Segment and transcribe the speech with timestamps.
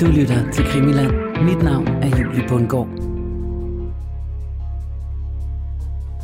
[0.00, 1.12] Du lytter til Krimiland.
[1.42, 2.88] Mit navn er Julie Bundgaard.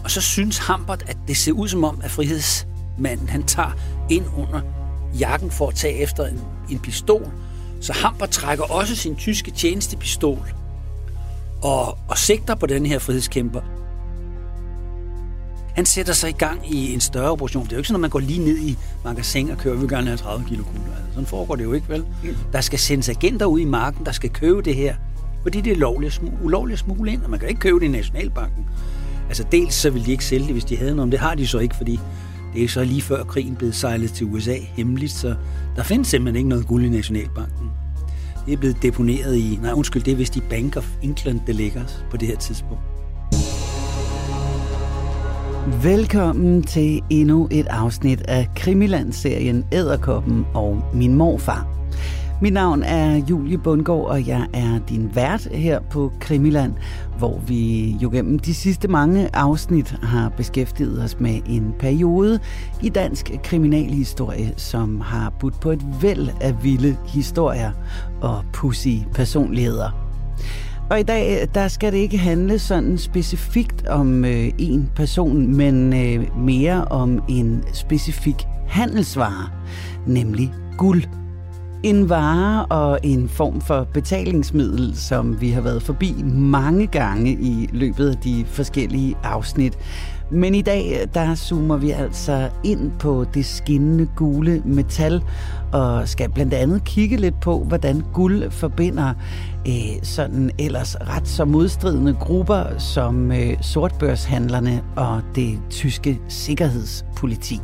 [0.04, 3.71] Og så synes Hambert, at det ser ud som om, at frihedsmanden han tager
[4.11, 4.61] ind under
[5.19, 7.31] jakken for at tage efter en, en pistol.
[7.81, 10.53] Så Hambert trækker også sin tyske tjenestepistol
[11.63, 13.61] og, og sigter på den her frihedskæmper.
[15.75, 17.65] Han sætter sig i gang i en større operation.
[17.65, 19.80] Det er jo ikke sådan, at man går lige ned i magasin og kører, vi
[19.80, 20.97] vil gerne have 30 kilo kugler.
[20.97, 22.05] Altså, sådan foregår det jo ikke, vel?
[22.52, 24.95] Der skal sendes agenter ud i marken, der skal købe det her.
[25.42, 27.88] Fordi det er lovligt, ulovligt at smule ind, og man kan ikke købe det i
[27.88, 28.64] Nationalbanken.
[29.28, 31.34] Altså dels så ville de ikke sælge det, hvis de havde noget, men det har
[31.34, 32.00] de så ikke, fordi
[32.55, 35.34] det er så lige før krigen blev sejlet til USA hemmeligt, så
[35.77, 37.70] der findes simpelthen ikke noget guld i Nationalbanken.
[38.47, 41.55] Det er blevet deponeret i, nej undskyld, det er vist i Bank of England, det
[41.55, 42.89] ligger på det her tidspunkt.
[45.73, 51.66] Velkommen til endnu et afsnit af Krimiland-serien Æderkoppen og min morfar.
[52.42, 56.72] Mit navn er Julie Bundgaard, og jeg er din vært her på Krimiland,
[57.19, 62.41] hvor vi jo gennem de sidste mange afsnit har beskæftiget os med en periode
[62.83, 67.72] i dansk kriminalhistorie, som har budt på et væld af vilde historier
[68.20, 70.11] og pussy personligheder.
[70.91, 75.56] Og i dag, øh, der skal det ikke handle sådan specifikt om øh, en person,
[75.56, 79.48] men øh, mere om en specifik handelsvare,
[80.06, 81.02] nemlig guld.
[81.82, 87.69] En vare og en form for betalingsmiddel, som vi har været forbi mange gange i
[87.72, 89.78] løbet af de forskellige afsnit.
[90.31, 95.22] Men i dag, øh, der zoomer vi altså ind på det skinnende gule metal,
[95.72, 99.14] og skal blandt andet kigge lidt på, hvordan guld forbinder
[99.69, 107.61] øh, sådan ellers ret så modstridende grupper som øh, sortbørshandlerne og det tyske sikkerhedspoliti.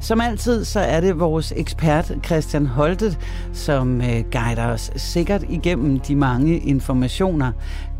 [0.00, 3.18] Som altid, så er det vores ekspert Christian Holtet,
[3.52, 7.52] som øh, guider os sikkert igennem de mange informationer.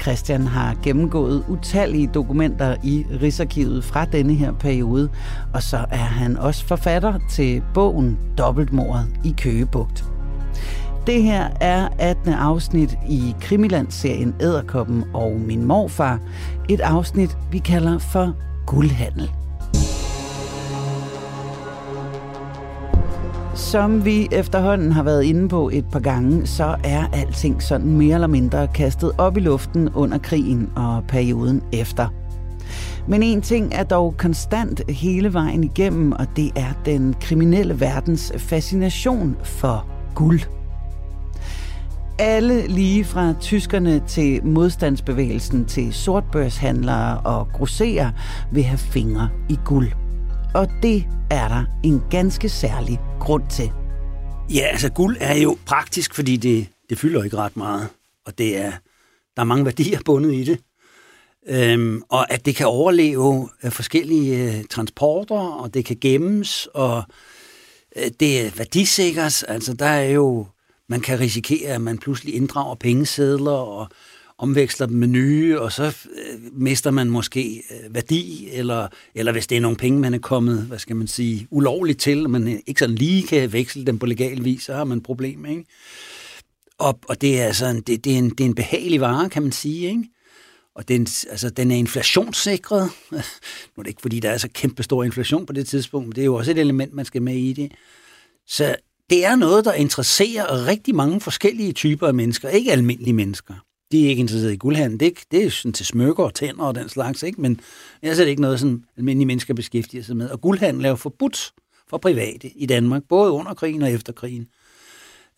[0.02, 5.08] Christian har gennemgået utallige dokumenter i Rigsarkivet fra denne her periode,
[5.54, 10.04] og så er han også forfatter til bogen Dobbeltmordet i Køgebugt.
[11.06, 12.32] Det her er 18.
[12.32, 16.20] afsnit i Krimiland-serien Æderkoppen og min morfar.
[16.68, 18.34] Et afsnit, vi kalder for
[18.66, 19.30] Guldhandel.
[23.58, 28.14] Som vi efterhånden har været inde på et par gange, så er alting sådan mere
[28.14, 32.08] eller mindre kastet op i luften under krigen og perioden efter.
[33.08, 38.32] Men en ting er dog konstant hele vejen igennem, og det er den kriminelle verdens
[38.36, 40.40] fascination for guld.
[42.18, 48.10] Alle lige fra tyskerne til modstandsbevægelsen til sortbørshandlere og grosserer
[48.52, 49.88] vil have fingre i guld.
[50.58, 53.70] Og det er der en ganske særlig grund til.
[54.54, 57.88] Ja, altså guld er jo praktisk, fordi det, det fylder ikke ret meget,
[58.26, 58.72] og det er,
[59.36, 60.58] der er mange værdier bundet i det.
[61.48, 67.02] Øhm, og at det kan overleve øh, forskellige øh, transporter, og det kan gemmes, og
[67.96, 69.42] øh, det er værdisikres.
[69.42, 70.46] Altså der er jo,
[70.88, 73.88] man kan risikere, at man pludselig inddrager pengesedler, og
[74.38, 79.46] omveksler dem med nye, og så øh, mister man måske øh, værdi, eller, eller hvis
[79.46, 82.48] det er nogle penge, man er kommet, hvad skal man sige, ulovligt til, og man
[82.48, 85.46] øh, ikke sådan lige kan veksle dem på legal vis, så har man et problem,
[85.46, 85.64] ikke?
[86.78, 89.30] Og, og det er altså en, det, det, er en, det er en behagelig vare,
[89.30, 90.04] kan man sige, ikke?
[90.74, 92.90] Og den, altså, den er inflationssikret.
[93.76, 96.14] Nu er det ikke, fordi der er så kæmpe stor inflation på det tidspunkt, men
[96.14, 97.72] det er jo også et element, man skal med i det.
[98.46, 98.76] Så
[99.10, 103.54] det er noget, der interesserer rigtig mange forskellige typer af mennesker, ikke almindelige mennesker
[103.92, 105.00] de er ikke interesseret i guldhandel.
[105.00, 107.40] Det, det er sådan til smykker og tænder og den slags, ikke?
[107.40, 107.60] men
[108.02, 110.30] ellers er det ikke noget, som almindelige mennesker beskæftiger sig med.
[110.30, 111.52] Og guldhandel er jo forbudt
[111.90, 114.48] for private i Danmark, både under krigen og efter krigen.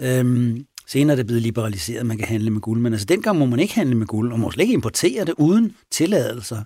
[0.00, 3.38] Øhm, senere er det blevet liberaliseret, at man kan handle med guld, men altså dengang
[3.38, 6.62] må man ikke handle med guld, og må slet ikke importere det uden tilladelser.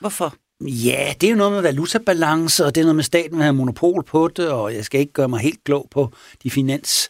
[0.00, 0.34] Hvorfor?
[0.60, 3.52] Ja, det er jo noget med valutabalance, og det er noget med, staten vil have
[3.52, 6.12] monopol på det, og jeg skal ikke gøre mig helt klog på
[6.42, 7.08] de finans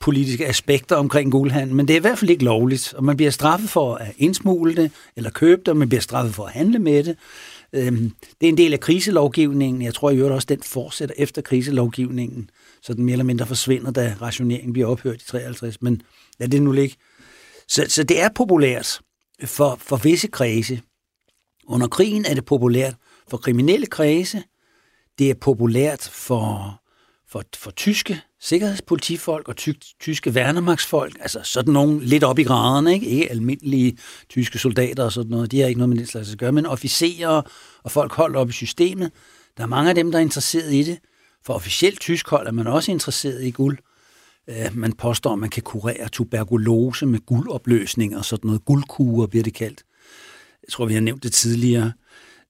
[0.00, 3.30] politiske aspekter omkring guldhandel, men det er i hvert fald ikke lovligt, og man bliver
[3.30, 6.78] straffet for at indsmugle det, eller købe det, og man bliver straffet for at handle
[6.78, 7.16] med det.
[7.72, 9.82] Øhm, det er en del af kriselovgivningen.
[9.82, 12.50] Jeg tror i øvrigt også, den fortsætter efter kriselovgivningen,
[12.82, 15.82] så den mere eller mindre forsvinder, da rationeringen bliver ophørt i 53.
[15.82, 16.02] Men
[16.38, 16.96] lad det nu ligge.
[17.68, 19.00] Så, så det er populært
[19.44, 20.80] for, for visse kredse.
[21.66, 22.94] Under krigen er det populært
[23.30, 24.42] for kriminelle kredse.
[25.18, 26.80] Det er populært for,
[27.28, 32.94] for, for tyske sikkerhedspolitifolk og ty- tyske værnemagtsfolk, altså sådan nogle lidt op i graderne,
[32.94, 33.06] ikke?
[33.06, 33.98] ikke almindelige
[34.28, 36.66] tyske soldater og sådan noget, de har ikke noget med det slags at gøre, men
[36.66, 37.42] officerer
[37.82, 39.12] og folk holdt op i systemet,
[39.56, 40.98] der er mange af dem, der er interesseret i det.
[41.46, 43.78] For officielt tysk hold er man også interesseret i guld.
[44.50, 48.64] Øh, man påstår, at man kan kurere tuberkulose med guldopløsning og sådan noget.
[48.64, 49.84] Guldkuger bliver det kaldt.
[50.62, 51.92] Jeg tror, vi har nævnt det tidligere.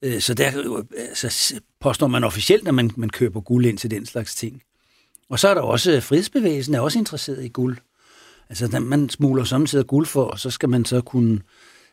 [0.01, 0.83] Øh, så der
[1.13, 4.61] så påstår man officielt, at man, man køber guld ind til den slags ting.
[5.29, 7.77] Og så er der også, øh, frihedsbevægelsen er også interesseret i guld.
[8.49, 11.39] Altså, man smuler samtidig guld for, og så skal man så kunne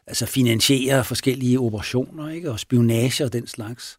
[0.07, 2.51] altså, finansiere forskellige operationer, ikke?
[2.51, 3.99] og spionage og den slags.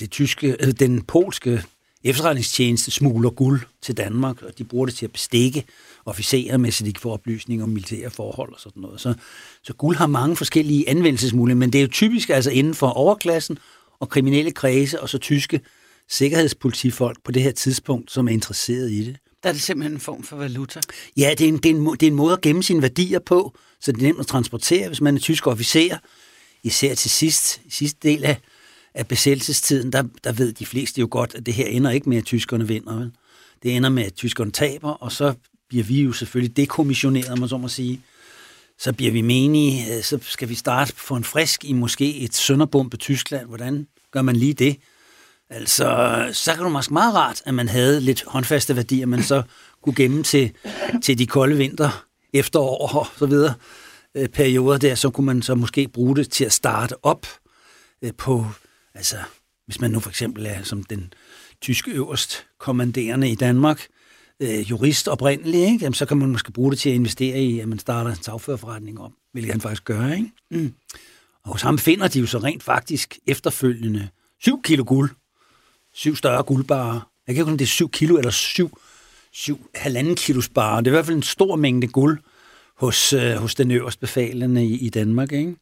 [0.00, 1.62] Det tyske, øh, den polske
[2.04, 5.64] efterretningstjeneste smugler guld til Danmark, og de bruger det til at bestikke
[6.04, 9.00] officerer, med, så de kan få oplysninger om militære forhold og sådan noget.
[9.00, 9.14] Så,
[9.62, 13.58] så guld har mange forskellige anvendelsesmuligheder, men det er jo typisk altså inden for overklassen
[14.00, 15.60] og kriminelle kredse, og så tyske
[16.08, 19.16] sikkerhedspolitifolk på det her tidspunkt, som er interesseret i det.
[19.42, 20.80] Der er det simpelthen en form for valuta?
[21.16, 23.18] Ja, det er en, det er en, det er en måde at gemme sine værdier
[23.18, 25.98] på, så det er nemt at transportere, hvis man er tysk officer.
[26.62, 28.40] Især til sidst, sidste del af,
[28.94, 32.18] af besættelsestiden, der, der ved de fleste jo godt, at det her ender ikke med,
[32.18, 32.94] at tyskerne vinder.
[32.94, 33.12] Vel?
[33.62, 35.34] Det ender med, at tyskerne taber, og så
[35.68, 38.00] bliver vi jo selvfølgelig dekommissioneret, man så må sige.
[38.78, 42.34] Så bliver vi menige, øh, så skal vi starte for en frisk i måske et
[42.34, 43.46] sønderbombe Tyskland.
[43.46, 44.76] Hvordan gør man lige det?
[45.50, 49.42] Altså, så kan det måske meget rart, at man havde lidt håndfaste værdier, man så
[49.82, 50.52] kunne gemme til,
[51.02, 53.54] til de kolde vinter, efterår og så videre
[54.14, 57.26] øh, perioder der, så kunne man så måske bruge det til at starte op
[58.02, 58.46] øh, på,
[58.94, 59.16] altså,
[59.64, 61.12] hvis man nu for eksempel er som den
[61.60, 63.86] tyske øverst kommanderende i Danmark,
[64.40, 65.78] øh, jurist oprindelig, ikke?
[65.82, 68.22] Jamen, så kan man måske bruge det til at investere i, at man starter en
[68.22, 70.12] sagførerforretning op, hvilket han faktisk gør.
[70.12, 70.30] Ikke?
[70.50, 70.74] Mm.
[71.44, 74.08] Og hos ham finder de jo så rent faktisk efterfølgende
[74.40, 75.10] 7 kilo guld
[75.96, 77.10] syv større guldbarer.
[77.26, 78.78] Jeg kan ikke om det er syv kilo eller syv,
[79.32, 80.80] syv halvanden kilos barer.
[80.80, 82.18] Det er i hvert fald en stor mængde guld
[82.76, 85.32] hos, øh, hos den øverste befalende i, i Danmark.
[85.32, 85.56] Ikke?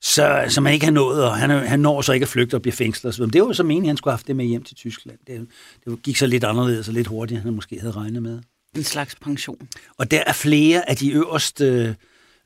[0.00, 2.62] Så, så man ikke har nået, og han, han når så ikke at flygte og
[2.62, 3.14] blive fængslet.
[3.14, 5.18] Så det var så meningen, at han skulle have haft det med hjem til Tyskland.
[5.26, 5.48] Det,
[5.84, 8.40] det gik så lidt anderledes og lidt hurtigere, end han måske havde regnet med.
[8.76, 9.68] En slags pension.
[9.98, 11.96] Og der er flere af de øverste,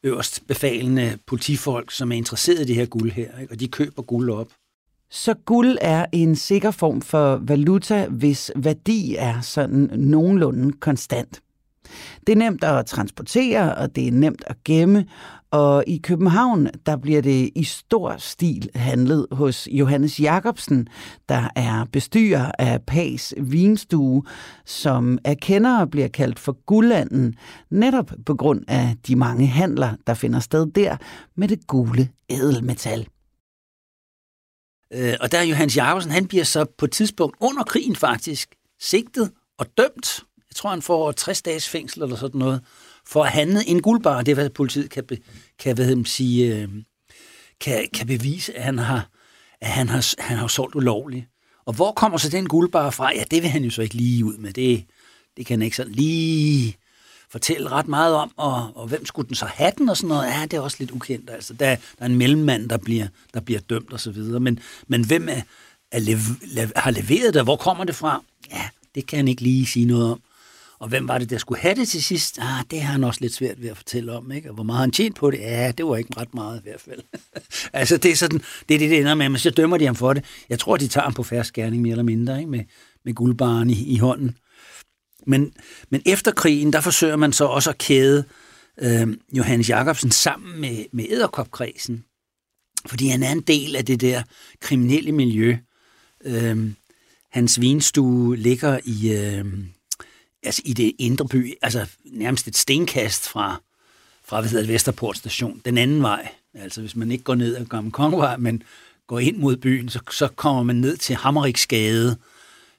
[0.02, 3.52] øverst befalende politifolk, som er interesseret i det her guld her, ikke?
[3.52, 4.48] og de køber guld op.
[5.16, 11.40] Så guld er en sikker form for valuta, hvis værdi er sådan nogenlunde konstant.
[12.26, 15.04] Det er nemt at transportere, og det er nemt at gemme,
[15.50, 20.88] og i København, der bliver det i stor stil handlet hos Johannes Jacobsen,
[21.28, 24.22] der er bestyrer af Pags Vinstue,
[24.66, 27.34] som af kendere bliver kaldt for guldlanden,
[27.70, 30.96] netop på grund af de mange handler, der finder sted der
[31.36, 33.06] med det gule ædelmetal.
[34.92, 38.54] Øh, og der er Johannes Jacobsen, han bliver så på et tidspunkt under krigen faktisk
[38.80, 40.24] sigtet og dømt.
[40.36, 42.60] Jeg tror, han får 60 dages fængsel eller sådan noget,
[43.06, 44.22] for at handle en guldbar.
[44.22, 45.18] Det er, hvad politiet kan, be,
[45.58, 46.68] kan, hvad man sige, øh,
[47.60, 49.10] kan, kan bevise, at han har,
[49.60, 51.26] at han har, han har solgt ulovligt.
[51.66, 53.12] Og hvor kommer så den guldbar fra?
[53.14, 54.52] Ja, det vil han jo så ikke lige ud med.
[54.52, 54.84] Det,
[55.36, 56.76] det kan han ikke sådan lige
[57.30, 60.26] fortælle ret meget om, og, og hvem skulle den så have den og sådan noget,
[60.26, 61.30] ja, det er også lidt ukendt.
[61.30, 64.40] Altså, der, der er en mellemmand, der bliver, der bliver dømt og så videre.
[64.40, 65.40] Men, men hvem er,
[65.92, 67.42] er lev, lev, har leveret det?
[67.42, 68.22] Hvor kommer det fra?
[68.50, 70.20] Ja, det kan han ikke lige sige noget om.
[70.78, 72.38] Og hvem var det, der skulle have det til sidst?
[72.38, 74.32] Ah, det har han også lidt svært ved at fortælle om.
[74.32, 74.48] Ikke?
[74.48, 75.38] Og hvor meget han tjent på det?
[75.38, 77.00] Ja, det var ikke ret meget i hvert fald.
[77.72, 79.28] altså, det er, sådan, det er det, det ender med.
[79.28, 80.24] Men så dømmer de ham for det.
[80.48, 82.50] Jeg tror, de tager ham på færre skærning mere eller mindre, ikke?
[82.50, 82.64] Med,
[83.04, 84.36] med guldbaren i, i hånden.
[85.26, 85.52] Men,
[85.90, 88.24] men efter krigen, der forsøger man så også at kæde
[88.78, 92.04] øh, Johannes Jacobsen sammen med, med æderkopkredsen,
[92.86, 94.22] fordi han er en del af det der
[94.60, 95.56] kriminelle miljø.
[96.24, 96.70] Øh,
[97.30, 99.44] hans vinstue ligger i, øh,
[100.42, 103.60] altså i det indre by, altså nærmest et stenkast fra,
[104.24, 106.28] fra hvad hedder det, Vesterport station, den anden vej.
[106.54, 108.62] Altså hvis man ikke går ned ad Gamle Kongevej, men
[109.06, 112.16] går ind mod byen, så, så kommer man ned til Hammeriksgade,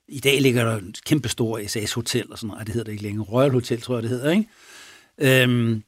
[0.07, 2.67] i dag ligger der et kæmpe stor SAS Hotel og sådan noget.
[2.67, 3.25] Det hedder det ikke længere.
[3.25, 4.47] Royal Hotel, tror jeg, det hedder, ikke?
[5.17, 5.83] Øhm,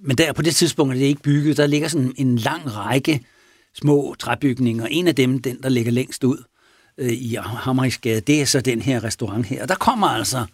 [0.00, 1.56] men der på det tidspunkt er det ikke bygget.
[1.56, 3.26] Der ligger sådan en lang række
[3.74, 4.86] små træbygninger.
[4.86, 6.44] En af dem, den der ligger længst ud
[6.98, 9.62] øh, i Hammeriksgade, det er så den her restaurant her.
[9.62, 10.46] Og der kommer altså,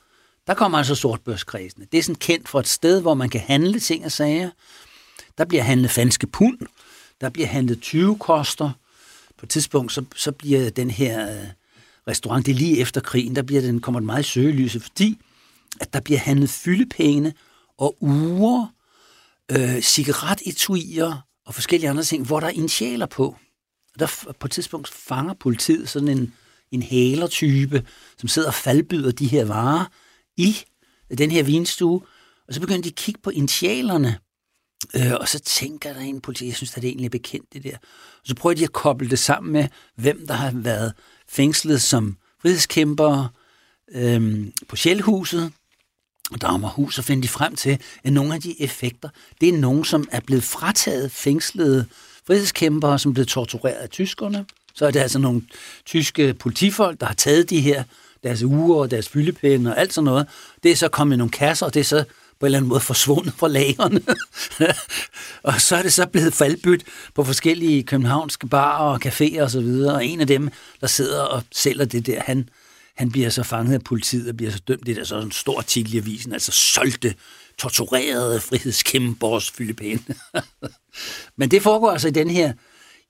[0.47, 1.87] der kommer altså sortbørskredsene.
[1.93, 4.51] Det er sådan kendt for et sted, hvor man kan handle ting og sager.
[5.39, 6.59] Der bliver handlet fanske pund.
[7.21, 8.71] Der bliver handlet 20 koster.
[9.39, 11.31] På et tidspunkt, så, så bliver den her...
[11.31, 11.47] Øh,
[12.09, 15.19] restaurant, det er lige efter krigen, der bliver den, kommer den meget i søgelyset, fordi
[15.81, 17.35] at der bliver handlet fyldepenge
[17.79, 18.67] og uger,
[19.53, 23.37] øh, cigaretetuier og forskellige andre ting, hvor der er initialer på.
[23.95, 26.33] Og der på et tidspunkt fanger politiet sådan en,
[26.71, 27.87] en hælertype,
[28.19, 29.85] som sidder og faldbyder de her varer
[30.37, 30.57] i
[31.11, 32.01] øh, den her vinstue,
[32.49, 34.19] og så begynder de at kigge på initialerne,
[34.97, 37.65] øh, og så tænker der en politi, jeg synes, at det er egentlig bekendt det
[37.65, 37.77] der.
[38.21, 40.93] Og så prøver de at koble det sammen med, hvem der har været
[41.29, 43.29] fængslet som frihedskæmper
[43.95, 45.53] øhm, på Sjælhuset,
[46.41, 49.09] Dagmarhus, så finder de frem til, at nogle af de effekter,
[49.41, 51.87] det er nogen, som er blevet frataget fængslede
[52.27, 54.47] frihedskæmpere, som blev tortureret af tyskerne.
[54.75, 55.43] Så er det altså nogle
[55.85, 57.85] tyske politifolk, der har taget de her,
[58.23, 60.27] deres uger og deres fyldepinde og alt sådan noget.
[60.63, 62.05] Det er så kommet i nogle kasser, og det er så
[62.41, 64.01] på en eller anden måde forsvundet fra lagerne.
[65.53, 69.61] og så er det så blevet faldbyt på forskellige københavnske barer og caféer og så
[69.61, 69.95] videre.
[69.95, 70.51] Og en af dem,
[70.81, 72.49] der sidder og sælger det der, han,
[72.97, 74.87] han bliver så fanget af politiet og bliver så dømt.
[74.87, 77.15] Det er så en stor artikel i avisen, altså solgte,
[77.59, 80.01] torturerede frihedskæmpers Filippine.
[81.39, 82.53] Men det foregår altså i den her,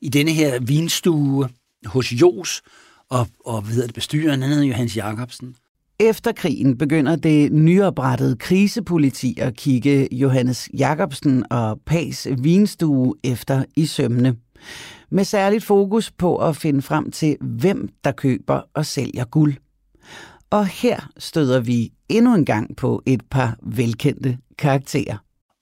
[0.01, 1.49] i denne her vinstue
[1.85, 2.63] hos Jos,
[3.09, 5.57] og, og hvad hedder det, bestyreren, han hedder Johannes Jacobsen.
[6.01, 13.87] Efter krigen begynder det nyoprettede krisepoliti at kigge Johannes Jacobsen og Pags vinstue efter i
[13.87, 14.37] sømne.
[15.11, 19.55] Med særligt fokus på at finde frem til, hvem der køber og sælger guld.
[20.51, 25.17] Og her støder vi endnu en gang på et par velkendte karakterer.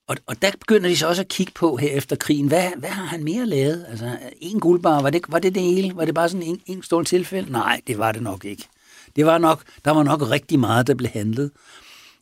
[0.09, 2.91] Og, og der begynder de så også at kigge på her efter krigen, hvad, hvad
[2.91, 3.87] har han mere lavet?
[3.89, 5.97] Altså, en guldbar, var det, var det det hele?
[5.97, 7.53] Var det bare sådan en, en stor tilfælde?
[7.53, 8.69] Nej, det var det nok ikke.
[9.17, 11.51] Det var nok, der var nok rigtig meget, der blev handlet.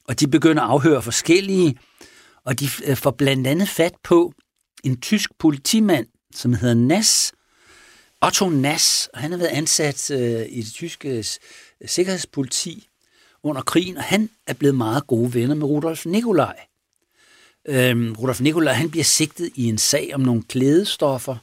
[0.04, 1.78] Og de begynder at afhøre forskellige,
[2.44, 4.32] og de øh, får blandt andet fat på
[4.84, 7.32] en tysk politimand, som hedder Nass,
[8.22, 11.24] Otto Nass, og han har været ansat øh, i det tyske øh,
[11.86, 12.88] sikkerhedspoliti
[13.42, 16.56] under krigen, og han er blevet meget gode venner med Rudolf Nikolaj.
[17.68, 21.36] Øhm, Rudolf Nikolaj, han bliver sigtet i en sag om nogle klædestoffer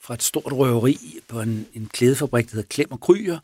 [0.00, 3.38] fra et stort røveri på en, en klædefabrik, der hedder Klem og Kryer,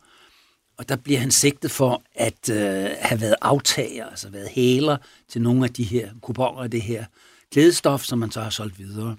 [0.77, 4.97] og der bliver han sigtet for at øh, have været aftager, altså været hæler
[5.29, 7.05] til nogle af de her kuponer af det her
[7.51, 9.17] klædestof, som man så har solgt videre.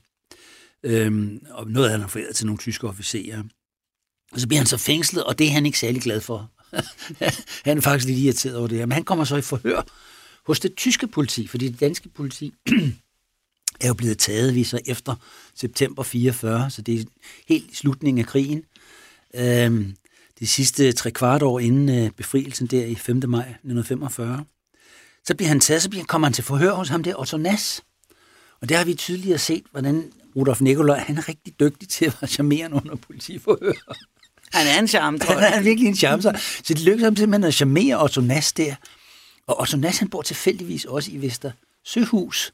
[0.82, 3.42] Øhm, og noget han har foræret til nogle tyske officerer.
[4.32, 6.50] Og så bliver han så fængslet, og det er han ikke særlig glad for.
[7.64, 8.86] han er faktisk lidt irriteret over det her.
[8.86, 9.82] Men han kommer så i forhør
[10.46, 12.54] hos det tyske politi, fordi det danske politi
[13.80, 15.14] er jo blevet taget vi så efter
[15.54, 17.04] september 44, så det er
[17.48, 18.64] helt i slutningen af krigen.
[19.34, 19.96] Øhm,
[20.40, 23.16] de sidste tre kvart år inden øh, befrielsen der i 5.
[23.26, 24.44] maj 1945.
[25.24, 27.82] Så bliver han taget, så bliver, kommer han til forhør hos ham der, Otto Nass.
[28.60, 32.16] Og der har vi tydeligere set, hvordan Rudolf Nikolaj, han er rigtig dygtig til at
[32.20, 33.72] være charmerende under politiforhør.
[34.52, 35.48] Han er en charme, tror jeg.
[35.50, 36.22] Han er virkelig en charme.
[36.22, 38.74] Så det lykkedes ham simpelthen at charmere Otto Nass der.
[39.46, 41.50] Og Otto Nass, han bor tilfældigvis også i Vester
[41.84, 42.52] Søhus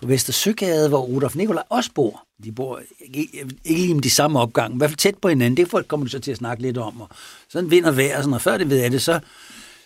[0.00, 2.24] på Vestersøgade, hvor Rudolf Nikolaj også bor.
[2.44, 3.28] De bor ikke,
[3.64, 5.56] ikke lige de samme opgang, i hvert fald tæt på hinanden.
[5.56, 7.00] Det folk kommer du så til at snakke lidt om.
[7.00, 7.08] Og
[7.48, 9.20] sådan vind og vejr, og, sådan, og før det ved jeg det, så,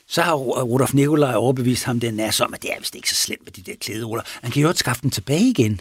[0.09, 3.15] så har Rudolf Nikolaj overbevist ham den Nass om, at det er vist ikke så
[3.15, 4.25] slemt med de der klæderuller.
[4.43, 5.81] Han kan jo ikke skaffe dem tilbage igen.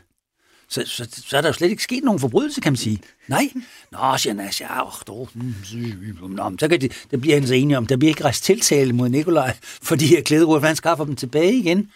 [0.69, 2.99] Så, så, så er der jo slet ikke sket nogen forbrydelse, kan man sige.
[3.27, 3.51] Nej.
[3.91, 6.29] Nå, siger Nas, altså, ja, oh, du, mm, mm, mm.
[6.29, 7.87] Nå, så kan det, det bliver han så enige om.
[7.87, 11.15] Der bliver ikke rejst tiltale mod Nikolaj for de her klæderuller, for han skaffer dem
[11.15, 11.89] tilbage igen.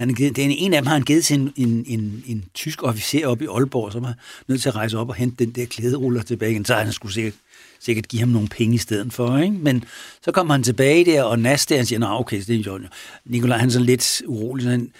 [0.00, 2.44] Han, har givet, den en af dem har han givet til en, en, en, en
[2.54, 4.12] tysk officer op i Aalborg, som er
[4.48, 6.64] nødt til at rejse op og hente den der klæderuller tilbage igen.
[6.64, 7.34] Så han skulle sikkert,
[7.80, 9.38] sikkert give ham nogle penge i stedet for.
[9.38, 9.56] Ikke?
[9.56, 9.84] Men
[10.22, 12.80] så kommer han tilbage der, og Nas der, han siger, nej, okay, det er jo
[13.24, 14.62] Nikolaj, han er sådan lidt urolig.
[14.64, 14.90] Så han,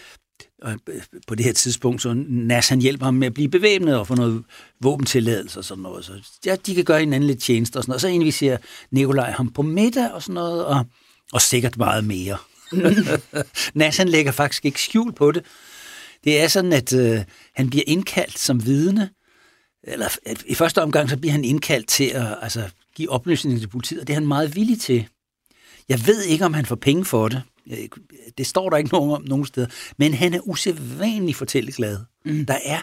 [0.63, 3.99] og øh, på det her tidspunkt, så Nas han hjælper ham med at blive bevæbnet
[3.99, 4.43] og få noget
[4.81, 6.05] våbentilladelse og sådan noget.
[6.05, 6.13] Så
[6.47, 8.01] ja, de kan gøre hinanden lidt tjeneste og sådan noget.
[8.01, 8.57] Så inviterer
[8.91, 10.85] Nikolaj ham på middag og sådan noget, og,
[11.33, 12.37] og sikkert meget mere.
[13.75, 15.45] Nas han lægger faktisk ikke skjul på det.
[16.25, 17.21] Det er sådan, at øh,
[17.55, 19.11] han bliver indkaldt som vidne,
[19.85, 23.69] eller at i første omgang så bliver han indkaldt til at altså, give oplysninger til
[23.69, 25.09] politiet, og det er han meget villig til.
[25.89, 27.43] Jeg ved ikke, om han får penge for det.
[28.39, 29.67] Det står der ikke nogen om nogen steder.
[29.97, 31.99] Men han er usædvanlig fortælleglad.
[32.25, 32.47] Mm.
[32.47, 32.81] Der er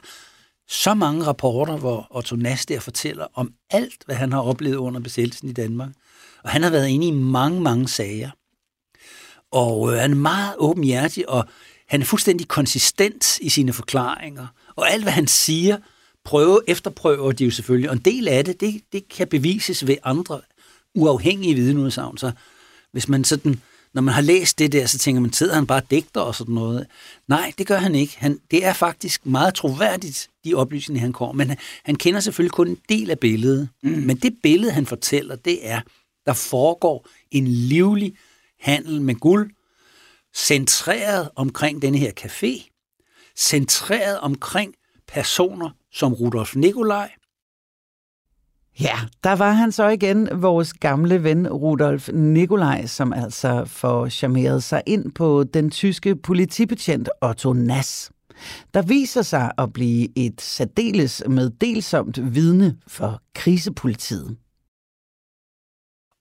[0.67, 4.99] så mange rapporter, hvor Otto Nass der fortæller om alt, hvad han har oplevet under
[4.99, 5.89] besættelsen i Danmark.
[6.43, 8.29] Og han har været inde i mange, mange sager.
[9.51, 11.45] Og øh, han er meget åbenhjertig, og
[11.87, 14.47] han er fuldstændig konsistent i sine forklaringer.
[14.75, 15.77] Og alt, hvad han siger,
[16.25, 17.89] prøve, efterprøver de jo selvfølgelig.
[17.89, 20.41] Og en del af det, det, det kan bevises ved andre
[20.95, 22.17] uafhængige vidneudsagn.
[22.17, 22.31] Så
[22.91, 23.61] hvis man sådan,
[23.93, 26.55] når man har læst det der, så tænker man, sidder han bare digter og sådan
[26.55, 26.87] noget?
[27.27, 28.15] Nej, det gør han ikke.
[28.17, 31.33] Han, det er faktisk meget troværdigt, de oplysninger, han kommer.
[31.33, 33.69] Men han, han kender selvfølgelig kun en del af billedet.
[33.83, 33.89] Mm.
[33.89, 35.81] Men det billede, han fortæller, det er,
[36.25, 38.13] der foregår en livlig
[38.59, 39.51] handel med guld,
[40.35, 42.69] centreret omkring denne her café,
[43.37, 44.73] centreret omkring
[45.07, 47.11] personer som Rudolf Nikolaj.
[48.79, 54.63] Ja, der var han så igen, vores gamle ven Rudolf Nikolaj, som altså får charmeret
[54.63, 58.11] sig ind på den tyske politibetjent Otto Nass.
[58.73, 64.37] Der viser sig at blive et særdeles meddelsomt vidne for krisepolitiet.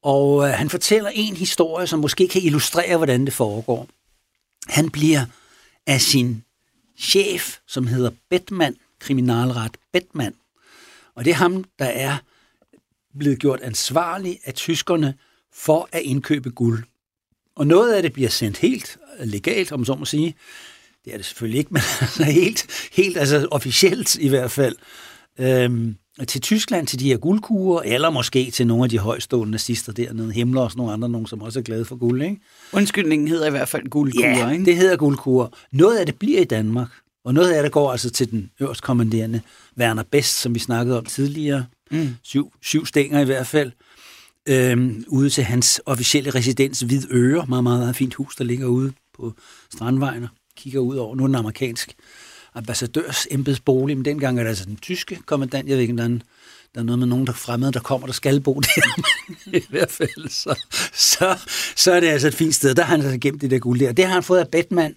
[0.06, 3.88] Og øh, han fortæller en historie, som måske kan illustrere, hvordan det foregår.
[4.68, 5.25] han bliver
[5.86, 6.44] af sin
[6.98, 10.34] chef, som hedder Batman, kriminalret Batman.
[11.14, 12.16] Og det er ham, der er
[13.18, 15.14] blevet gjort ansvarlig af tyskerne
[15.52, 16.84] for at indkøbe guld.
[17.56, 20.34] Og noget af det bliver sendt helt legalt, om så må sige.
[21.04, 24.76] Det er det selvfølgelig ikke, men altså helt, helt altså officielt i hvert fald.
[25.38, 29.92] Øhm, til Tyskland, til de her guldkurer, eller måske til nogle af de højstående nazister
[29.92, 32.37] dernede, Himmler og sådan nogle andre, nogen, som også er glade for guld, ikke?
[32.73, 34.64] Undskyldningen hedder i hvert fald guldkurer, ja, ikke?
[34.64, 35.49] det hedder guldkurer.
[35.73, 36.88] Noget af det bliver i Danmark,
[37.25, 39.40] og noget af det går altså til den øverst kommanderende
[39.78, 41.64] Werner Best, som vi snakkede om tidligere.
[41.90, 42.08] Mm.
[42.23, 43.73] Syv, syv stænger i hvert fald.
[44.49, 48.92] Øhm, ude til hans officielle residens Hvidøre, meget, meget, meget fint hus, der ligger ude
[49.16, 49.32] på
[49.75, 51.16] Strandvejen og kigger ud over.
[51.16, 51.94] Nu er den amerikansk
[52.56, 55.68] ambassadørs embedsbolig, men dengang er det altså den tyske kommandant.
[55.68, 56.08] Jeg ved ikke, der er,
[56.75, 59.02] der er noget med nogen, der fremmede, der kommer, der skal bo der.
[59.58, 60.58] I hvert fald, så,
[60.92, 61.38] så,
[61.76, 62.75] så er det altså et fint sted.
[62.75, 63.92] Der har han altså gemt det der guld der.
[63.92, 64.96] Det har han fået af Batman.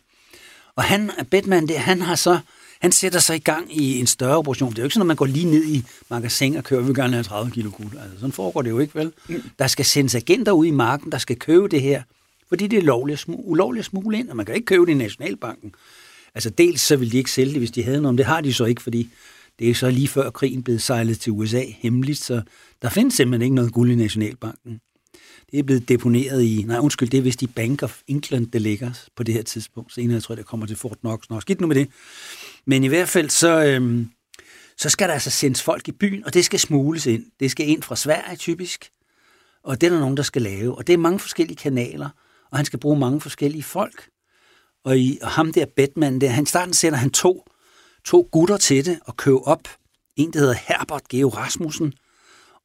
[0.76, 2.40] Og han, Batman, det, han har så
[2.80, 4.70] han sætter sig i gang i en større operation.
[4.70, 6.88] Det er jo ikke sådan, at man går lige ned i magasin og kører, vi
[6.88, 7.98] vil gerne have 30 kilo guld.
[8.02, 9.12] Altså, sådan foregår det jo ikke, vel?
[9.30, 9.44] Mm.
[9.60, 12.04] Der skal sendes agenter ud i marken, der skal købe det her,
[12.50, 14.96] fordi det er lovligt, ulovligt at smule ind, og man kan ikke købe det i
[14.96, 15.74] Nationalbanken.
[16.36, 18.42] Altså dels så ville de ikke sælge det, hvis de havde noget, men det har
[18.42, 19.10] de så ikke, fordi
[19.60, 22.42] det er så lige før krigen blev sejlet til USA hemmeligt, så
[22.82, 24.80] der findes simpelthen ikke noget guld i Nationalbanken.
[25.52, 28.62] Det er blevet deponeret i, nej undskyld, det er vist i Bank of England, det
[28.62, 29.94] ligger på det her tidspunkt.
[29.94, 31.20] Senere jeg tror jeg, det kommer til Fort Knox.
[31.30, 31.90] Nå, skidt nu med det.
[32.66, 34.10] Men i hvert fald, så, øhm,
[34.78, 37.26] så skal der altså sendes folk i byen, og det skal smules ind.
[37.40, 38.90] Det skal ind fra Sverige typisk,
[39.64, 40.78] og det er der nogen, der skal lave.
[40.78, 42.10] Og det er mange forskellige kanaler,
[42.52, 44.10] og han skal bruge mange forskellige folk.
[44.84, 47.46] Og, i, og ham der Batman, der, han starten sender han to,
[48.06, 49.68] to gutter til det og køber op.
[50.16, 51.94] En, der hedder Herbert Geo Rasmussen,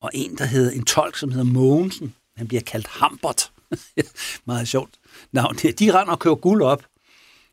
[0.00, 2.14] og en, der hedder en tolk, som hedder Mogensen.
[2.36, 3.52] Han bliver kaldt Hambert.
[4.46, 4.90] Meget sjovt
[5.32, 5.56] navn.
[5.56, 6.84] De render og køber guld op,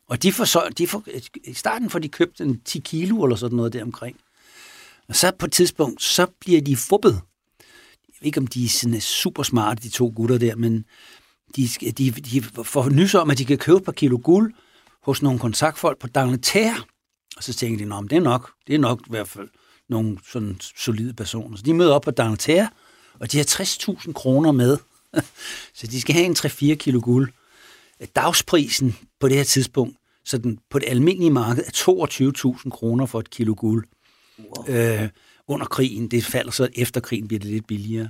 [0.08, 1.04] og de får så, de får,
[1.44, 4.16] i starten får de købt en 10 kilo eller sådan noget deromkring.
[5.08, 7.20] Og så på et tidspunkt, så bliver de fubbet.
[8.08, 10.84] Jeg ved ikke, om de er sådan super smarte, de to gutter der, men
[11.56, 14.54] de, de, de får nys om, at de kan købe et par kilo guld
[15.02, 16.76] hos nogle kontaktfolk på Dangleterre.
[17.36, 19.48] Og så tænker de, at det er nok, det er nok i hvert fald
[19.88, 21.56] nogle sådan solide personer.
[21.56, 22.70] Så de møder op på Dangleterre,
[23.20, 24.78] og de har 60.000 kroner med.
[25.74, 27.32] så de skal have en 3-4 kilo guld.
[28.16, 33.20] Dagsprisen på det her tidspunkt, så den på det almindelige marked er 22.000 kroner for
[33.20, 33.84] et kilo guld.
[34.38, 34.74] Wow.
[34.76, 35.08] Øh,
[35.48, 38.08] under krigen, det falder så efter krigen, bliver det lidt billigere.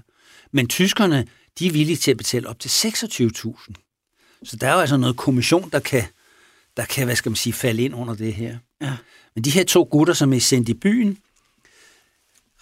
[0.53, 1.27] Men tyskerne,
[1.59, 3.73] de er villige til at betale op til 26.000.
[4.45, 6.05] Så der er jo altså noget kommission, der kan,
[6.77, 8.59] der kan, hvad skal man sige, falde ind under det her.
[8.81, 8.97] Ja.
[9.35, 11.19] Men de her to gutter, som er sendt i byen,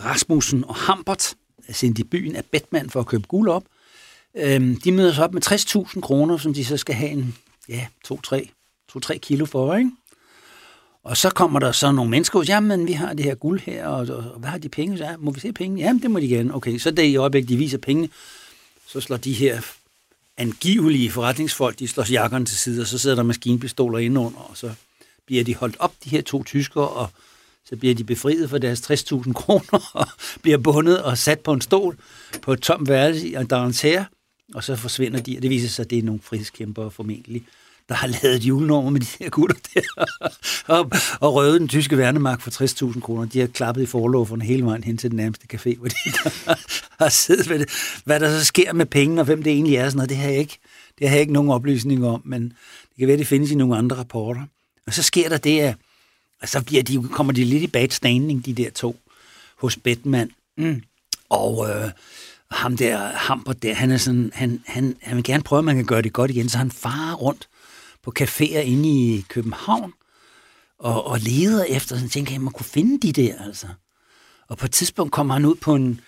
[0.01, 1.35] Rasmussen og Hambert,
[1.69, 3.65] er sendt i byen af Batman for at købe guld op.
[4.37, 7.37] Øhm, de møder sig op med 60.000 kroner, som de så skal have en,
[7.69, 9.91] ja, 2-3 kilo for, ikke?
[11.05, 13.87] Og så kommer der så nogle mennesker siger, jamen vi har det her guld her,
[13.87, 14.99] og, og, og hvad har de penge?
[14.99, 15.83] Så, ja, må vi se penge?
[15.83, 16.55] Jamen det må de gerne.
[16.55, 18.09] Okay, så det i øjeblik, de viser pengene,
[18.93, 19.61] så slår de her
[20.37, 24.73] angivelige forretningsfolk, de slår jakkerne til side, og så sidder der maskinpistoler indenunder, og så
[25.27, 27.11] bliver de holdt op, de her to tyskere, og
[27.65, 30.07] så bliver de befriet for deres 60.000 kroner, og
[30.43, 31.97] bliver bundet og sat på en stol
[32.43, 34.05] på et tomt værelse i Darentère,
[34.55, 37.45] og så forsvinder de, og det viser sig, at det er nogle frihedskæmpere formentlig,
[37.91, 40.05] der har lavet et julenummer med de her gutter der,
[40.77, 42.51] og, og røvet den tyske værnemagt for
[42.93, 43.25] 60.000 kroner.
[43.27, 45.97] De har klappet i forloverne hele vejen hen til den nærmeste café, hvor de
[47.01, 47.69] har siddet ved det.
[48.05, 50.29] Hvad der så sker med penge, og hvem det egentlig er, sådan noget, det har
[50.29, 50.59] jeg ikke,
[50.99, 53.77] det har jeg ikke nogen oplysning om, men det kan være, det findes i nogle
[53.77, 54.43] andre rapporter.
[54.87, 55.75] Og så sker der det, at
[56.43, 58.97] og så bliver de, kommer de lidt i bad standing, de der to,
[59.57, 60.31] hos Batman.
[60.57, 60.83] Mm.
[61.29, 61.91] Og øh,
[62.51, 65.77] ham der, Hamper der, han er sådan, han, han, han vil gerne prøve, at man
[65.77, 67.49] kan gøre det godt igen, så han farer rundt
[68.03, 69.93] på caféer inde i København,
[70.79, 73.67] og, og leder efter, så tænker jeg, man kunne finde de der, altså.
[74.49, 76.01] Og på et tidspunkt kommer han ud på en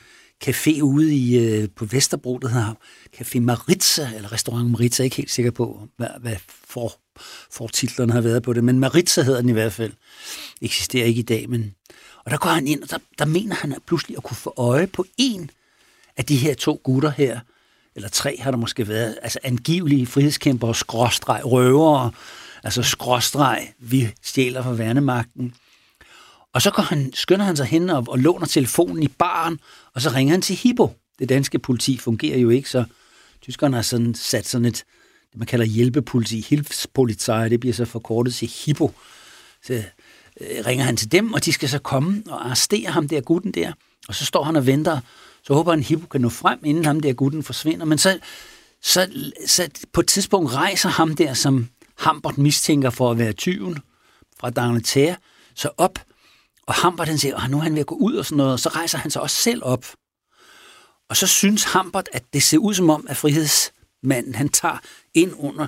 [0.44, 2.74] café ude i, øh, på Vesterbro, der hedder
[3.16, 6.92] Café Maritza, eller Restaurant Maritza, jeg er ikke helt sikker på, hvad, hvad for,
[7.50, 9.92] for titlerne har været på det, men Maritza hedder den i hvert fald.
[10.60, 11.74] Eksisterer ikke i dag, men...
[12.24, 14.54] Og der går han ind, og der, der mener han at pludselig at kunne få
[14.56, 15.50] øje på en
[16.16, 17.40] af de her to gutter her,
[17.96, 22.10] eller tre har der måske været, altså angivelige frihedskæmpere, skråstreg, røvere,
[22.62, 25.54] altså skråstreg, vi stjæler fra værnemagten.
[26.52, 29.60] Og så går han, skynder han sig hen og, og låner telefonen i baren,
[29.94, 30.96] og så ringer han til Hippo.
[31.18, 32.84] Det danske politi fungerer jo ikke, så
[33.42, 34.84] tyskerne har sådan sat sådan et,
[35.30, 38.92] det man kalder hjælpepoliti, Hilfspolizei, det bliver så forkortet til Hippo.
[39.66, 39.74] Så
[40.40, 43.52] øh, ringer han til dem, og de skal så komme og arrestere ham der, gutten
[43.52, 43.72] der.
[44.08, 45.00] Og så står han og venter
[45.44, 47.86] så håber han, at Hippo kan nå frem, inden ham der gutten forsvinder.
[47.86, 48.18] Men så,
[48.82, 49.10] så,
[49.46, 53.78] så på et tidspunkt rejser ham der, som Hambert mistænker for at være tyven
[54.40, 55.16] fra D'Angleterre,
[55.54, 55.98] så op,
[56.66, 58.52] og Hambert han siger, at nu er han ved at gå ud og sådan noget,
[58.52, 59.86] og så rejser han sig også selv op.
[61.08, 64.78] Og så synes Hambert, at det ser ud som om, at frihedsmanden han tager
[65.14, 65.66] ind under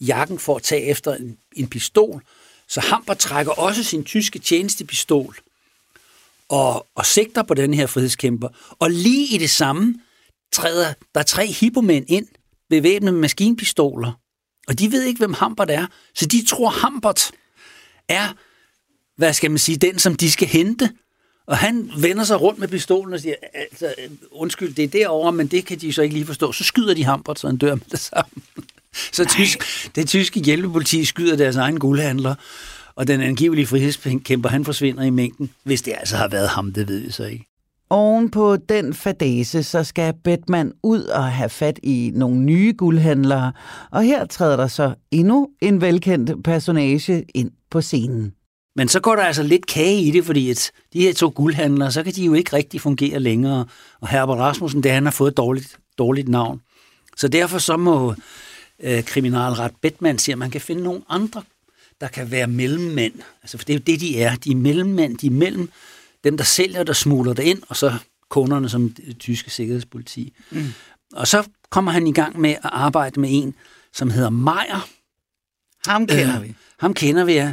[0.00, 2.22] jakken for at tage efter en, en pistol.
[2.68, 5.36] Så Hambert trækker også sin tyske tjenestepistol
[6.48, 8.48] og, og sigter på den her frihedskæmper.
[8.78, 9.94] Og lige i det samme
[10.52, 12.26] træder der tre hippomænd ind,
[12.70, 14.12] bevæbnet med maskinpistoler.
[14.68, 15.86] Og de ved ikke, hvem Hambert er.
[16.14, 17.30] Så de tror, Hambert
[18.08, 18.28] er,
[19.16, 20.90] hvad skal man sige, den, som de skal hente.
[21.46, 23.94] Og han vender sig rundt med pistolen og siger, altså,
[24.30, 26.52] undskyld, det er derovre, men det kan de så ikke lige forstå.
[26.52, 28.42] Så skyder de Hambert, så han dør med det samme.
[29.12, 29.58] Så tysk,
[29.94, 32.34] det tyske hjælpepoliti skyder deres egen guldhandler,
[32.96, 35.50] og den angivelige frihedskæmper, han forsvinder i mængden.
[35.64, 37.46] Hvis det altså har været ham, det ved vi så ikke.
[37.90, 43.52] Oven på den fadese, så skal Batman ud og have fat i nogle nye guldhandlere,
[43.90, 48.32] og her træder der så endnu en velkendt personage ind på scenen.
[48.76, 51.92] Men så går der altså lidt kage i det, fordi at de her to guldhandlere,
[51.92, 53.64] så kan de jo ikke rigtig fungere længere.
[54.00, 56.60] Og Herbert Rasmussen, det han har fået et dårligt, dårligt navn.
[57.16, 58.14] Så derfor så må
[58.82, 61.42] øh, kriminalret Batman sige, at man kan finde nogle andre,
[62.04, 63.14] der kan være mellemmænd.
[63.42, 64.36] Altså, for det er jo det, de er.
[64.36, 65.70] De er mellemmænd, de er mellem
[66.24, 67.94] dem, der sælger, der smugler det ind, og så
[68.28, 70.32] kunderne som det tyske sikkerhedspoliti.
[70.50, 70.72] Mm.
[71.12, 73.54] Og så kommer han i gang med at arbejde med en,
[73.92, 74.88] som hedder Meyer.
[75.86, 76.54] Ham kender øh, vi.
[76.78, 77.52] Ham kender vi, ja.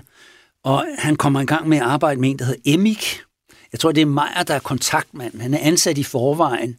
[0.63, 3.21] Og han kommer i gang med at arbejde med en, der hedder Emik.
[3.71, 5.41] Jeg tror, det er Meyer, der er kontaktmand.
[5.41, 6.77] Han er ansat i forvejen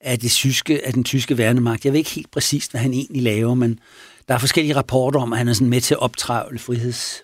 [0.00, 1.84] af, det tyske, af den tyske værnemagt.
[1.84, 3.80] Jeg ved ikke helt præcist, hvad han egentlig laver, men
[4.28, 7.22] der er forskellige rapporter om, at han er sådan med til at optrævle friheds,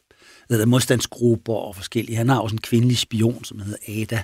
[0.51, 2.17] eller modstandsgrupper og forskellige.
[2.17, 4.23] Han har også en kvindelig spion, som hedder Ada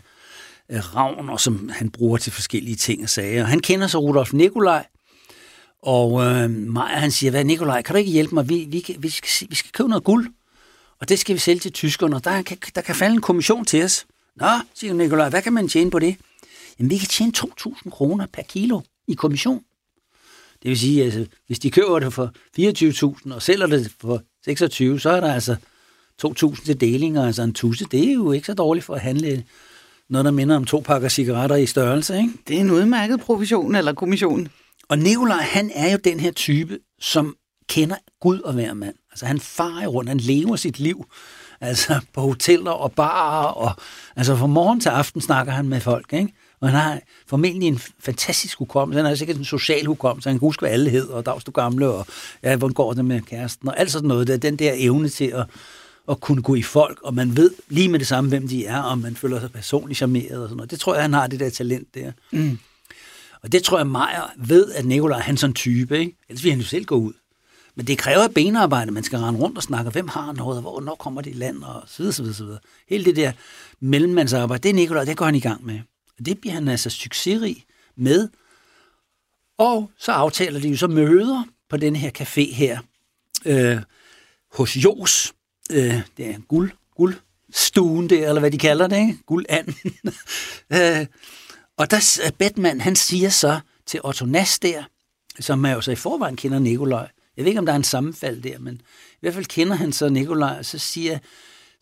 [0.70, 3.44] øh, Ravn, og som han bruger til forskellige ting og sager.
[3.44, 4.86] Han kender så Rudolf Nikolaj,
[5.82, 8.48] og øh, Maja, han siger, hvad Nikolaj, kan du ikke hjælpe mig?
[8.48, 10.32] Vi, vi, vi, skal, vi skal købe noget guld,
[11.00, 13.64] og det skal vi sælge til tyskerne, og der kan, der kan falde en kommission
[13.64, 14.06] til os.
[14.36, 16.16] Nå, siger Nikolaj, hvad kan man tjene på det?
[16.78, 19.62] Jamen, vi kan tjene 2.000 kroner per kilo i kommission.
[20.62, 22.32] Det vil sige, altså, hvis de køber det for
[23.26, 25.56] 24.000 og sælger det for 26, så er der altså
[26.26, 27.84] 2.000 til delinger, altså en tusse.
[27.84, 29.44] Det er jo ikke så dårligt for at handle
[30.08, 32.16] noget, der minder om to pakker cigaretter i størrelse.
[32.16, 32.30] Ikke?
[32.48, 34.48] Det er en udmærket provision eller kommission.
[34.88, 37.36] Og Nikolaj, han er jo den her type, som
[37.68, 38.94] kender Gud og hver mand.
[39.12, 41.04] Altså han farer rundt, han lever sit liv
[41.60, 43.72] altså på hoteller og barer, og
[44.16, 46.32] altså fra morgen til aften snakker han med folk, ikke?
[46.60, 48.98] Og han har formentlig en fantastisk hukommelse.
[48.98, 50.28] Han har sikkert en social hukommelse.
[50.28, 52.06] Han kan huske, hvad alle hedder, og dags du gamle, og
[52.42, 54.26] ja, hvordan går det med kæresten, og alt sådan noget.
[54.26, 55.46] Det er den der evne til at,
[56.10, 58.82] at kunne gå i folk, og man ved lige med det samme, hvem de er,
[58.82, 60.70] og man føler sig personligt charmeret og sådan noget.
[60.70, 62.12] Det tror jeg, han har det der talent der.
[62.32, 62.58] Mm.
[63.42, 66.16] Og det tror jeg, Majer ved, at Nikolaj er han sådan en type, ikke?
[66.28, 67.12] Ellers vil han jo selv gå ud.
[67.74, 68.90] Men det kræver benarbejde.
[68.90, 71.62] Man skal rende rundt og snakke, hvem har noget, og hvornår kommer det i land,
[71.62, 72.60] og så videre, så videre, så videre.
[72.88, 73.32] Hele det der
[73.80, 75.80] mellemmandsarbejde, det er Nikolaj, det går han i gang med.
[76.24, 77.64] Det bliver han altså succesrig
[77.96, 78.28] med.
[79.58, 82.80] Og så aftaler de jo så møder på den her café her,
[83.44, 83.78] øh,
[84.52, 85.32] hos Jos.
[85.72, 89.18] Øh, det er en guld, guldstuen der, eller hvad de kalder det, ikke?
[89.26, 89.74] Guldanden.
[90.74, 91.06] øh,
[91.76, 94.84] og der Batman, han siger så til Otto Nass der,
[95.40, 97.84] som er jo så i forvejen kender Nikolaj, jeg ved ikke, om der er en
[97.84, 98.74] sammenfald der, men
[99.12, 101.18] i hvert fald kender han så Nikolaj, og så siger,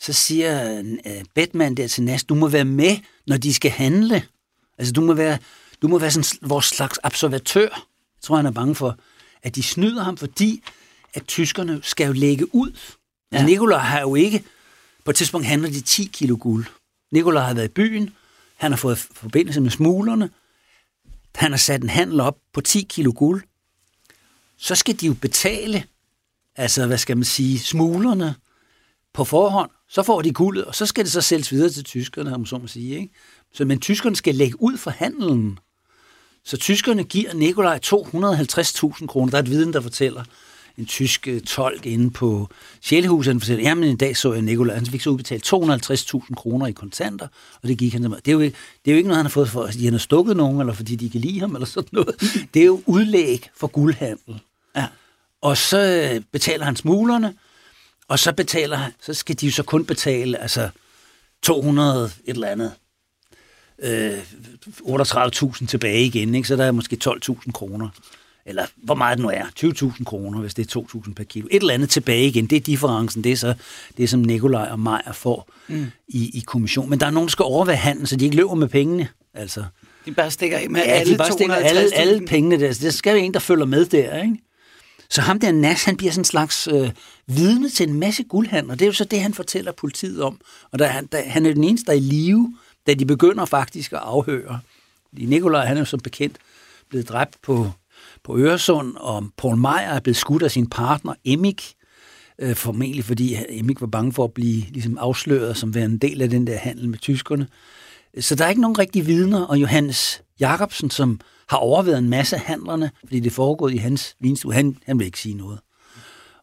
[0.00, 4.22] så siger uh, Batman der til Nas, du må være med, når de skal handle.
[4.78, 5.38] Altså, du må være,
[5.82, 7.68] du må være sådan vores slags observatør.
[7.68, 8.98] Jeg tror, han er bange for,
[9.42, 10.62] at de snyder ham, fordi
[11.14, 12.70] at tyskerne skal jo lægge ud.
[13.32, 13.36] Ja.
[13.36, 14.44] Altså, Nikolaj har jo ikke...
[15.04, 16.66] På et tidspunkt handler de 10 kilo guld.
[17.12, 18.10] Nikolaj har været i byen,
[18.56, 20.30] han har fået forbindelse med smuglerne,
[21.34, 23.42] han har sat en handel op på 10 kilo guld,
[24.56, 25.84] så skal de jo betale,
[26.56, 28.34] altså hvad skal man sige, smuglerne
[29.18, 29.70] på forhånd.
[29.88, 32.58] Så får de guldet, og så skal det så sælges videre til tyskerne, om så
[32.58, 32.96] må sige.
[32.96, 33.14] Ikke?
[33.54, 35.58] Så, men tyskerne skal lægge ud for handelen.
[36.44, 39.30] Så tyskerne giver Nikolaj 250.000 kroner.
[39.30, 40.24] Der er et viden, der fortæller,
[40.78, 42.48] en tysk øh, tolk inde på
[42.80, 46.66] Sjælehuset, han fortæller, jamen en dag så jeg Nikolaj, han fik så udbetalt 250.000 kroner
[46.66, 47.26] i kontanter,
[47.62, 48.18] og det gik han til mig.
[48.24, 48.54] Det er, jo, det
[48.86, 50.96] er jo ikke noget, han har fået for, at han har stukket nogen, eller fordi
[50.96, 52.14] de kan lide ham, eller sådan noget.
[52.54, 54.40] Det er jo udlæg for guldhandel.
[54.76, 54.86] Ja.
[55.42, 57.34] Og så øh, betaler han smuglerne,
[58.08, 60.68] og så betaler han, så skal de jo så kun betale, altså
[61.42, 62.72] 200 et eller andet,
[63.82, 64.18] øh,
[64.82, 66.48] 38.000 tilbage igen, ikke?
[66.48, 67.88] så der er måske 12.000 kroner
[68.48, 69.44] eller hvor meget det nu er,
[69.96, 71.48] 20.000 kroner, hvis det er 2.000 per kilo.
[71.50, 73.54] Et eller andet tilbage igen, det er differencen, det er så
[73.96, 75.86] det, som Nikolaj og Maja får mm.
[76.08, 76.90] i, i kommission.
[76.90, 79.08] Men der er nogen, der skal overvære handlen, så de ikke løber med pengene.
[79.34, 79.64] Altså.
[80.06, 82.72] De bare stikker med ja, alle de bare stikker alle, alle pengene der.
[82.72, 84.36] Så det skal være en, der følger med der, ikke?
[85.10, 86.90] Så ham der Nas, han bliver sådan en slags øh,
[87.26, 88.74] vidne til en masse guldhandler.
[88.74, 90.40] Det er jo så det, han fortæller politiet om.
[90.72, 93.92] Og der, der, han er den eneste, der er i live, da de begynder faktisk
[93.92, 94.60] at afhøre.
[95.12, 96.36] Nikolaj, han er jo som bekendt
[96.88, 97.70] blevet dræbt på,
[98.24, 101.74] på Øresund, og Paul Meyer er blevet skudt af sin partner, Emik,
[102.38, 105.98] øh, formentlig fordi øh, Emik var bange for at blive ligesom afsløret som være en
[105.98, 107.46] del af den der handel med tyskerne.
[108.20, 112.36] Så der er ikke nogen rigtige vidner, og Johannes Jacobsen, som har overvejet en masse
[112.36, 115.58] af handlerne, fordi det foregået i hans vinstue, han, han vil ikke sige noget.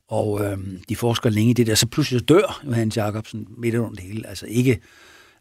[0.08, 0.58] Og øh,
[0.90, 4.28] de forsker længe i det der, så pludselig dør Johannes Jacobsen midt under det hele.
[4.28, 4.80] Altså ikke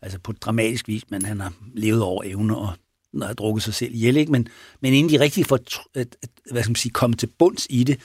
[0.03, 2.69] altså på dramatisk vis, men han har levet over evne og
[3.13, 4.33] når har drukket sig selv ihjel, ikke?
[4.33, 4.49] Men,
[4.81, 5.59] men inden de rigtig får
[5.95, 8.01] at, at, hvad skal man sige, komme til bunds i det,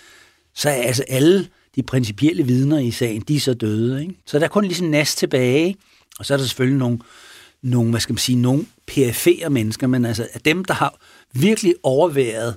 [0.55, 4.01] så er altså alle de principielle vidner i sagen, de er så døde.
[4.01, 4.15] Ikke?
[4.25, 5.75] Så der er kun ligesom næst tilbage,
[6.19, 6.99] og så er der selvfølgelig nogle,
[7.63, 10.99] nogle hvad skal man sige, nogle perifere mennesker, men altså af dem, der har
[11.33, 12.55] virkelig overværet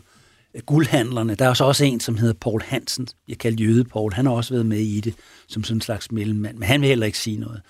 [0.55, 4.12] øh, guldhandlerne, der er så også en, som hedder Paul Hansen, jeg kalder Jøde Paul,
[4.12, 5.15] han har også været med i det,
[5.49, 7.61] som sådan en slags mellemmand, men han vil heller ikke sige noget.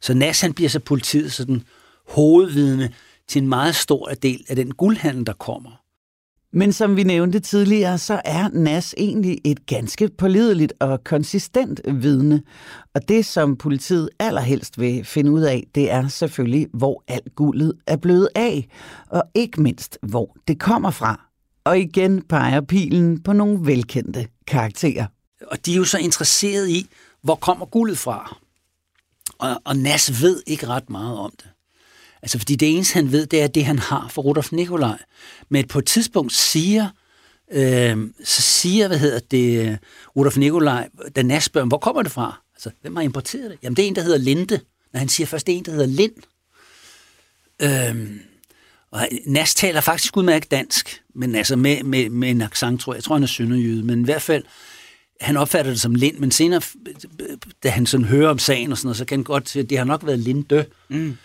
[0.00, 1.62] Så Nas, han bliver så politiet sådan
[2.08, 2.92] hovedvidne
[3.28, 5.81] til en meget stor del af den guldhandel, der kommer.
[6.52, 12.42] Men som vi nævnte tidligere, så er NAS egentlig et ganske pålideligt og konsistent vidne.
[12.94, 17.72] Og det, som politiet allerhelst vil finde ud af, det er selvfølgelig, hvor alt guldet
[17.86, 18.68] er blevet af,
[19.06, 21.20] og ikke mindst, hvor det kommer fra.
[21.64, 25.06] Og igen peger pilen på nogle velkendte karakterer.
[25.46, 26.86] Og de er jo så interesseret i,
[27.22, 28.36] hvor kommer guldet fra?
[29.38, 31.51] Og, og Nas ved ikke ret meget om det.
[32.22, 34.98] Altså, fordi det eneste, han ved, det er det, han har for Rudolf Nikolaj.
[35.48, 36.88] Men på et tidspunkt siger,
[37.52, 39.78] øh, så siger, hvad hedder det,
[40.16, 42.40] Rudolf Nikolaj, da Nas spørger, hvor kommer det fra?
[42.54, 43.58] Altså, hvem har importeret det?
[43.62, 44.60] Jamen, det er en, der hedder Linde.
[44.92, 46.12] Når han siger først, det er en, der hedder Lind.
[47.62, 48.10] Øh,
[48.90, 52.96] og Nas taler faktisk udmærket dansk, men altså med, med, med en accent, tror jeg.
[52.96, 54.44] Jeg tror, han er sønderjyde, men i hvert fald,
[55.20, 56.60] han opfatter det som Lind, men senere,
[57.62, 59.70] da han sådan hører om sagen og sådan noget, så kan han godt sige, at
[59.70, 60.66] det har nok været Linde.
[60.88, 61.16] Mm.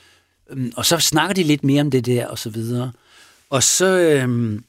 [0.49, 2.91] Øhm, og så snakker de lidt mere om det der, og så videre.
[3.49, 4.63] Og så, øhm,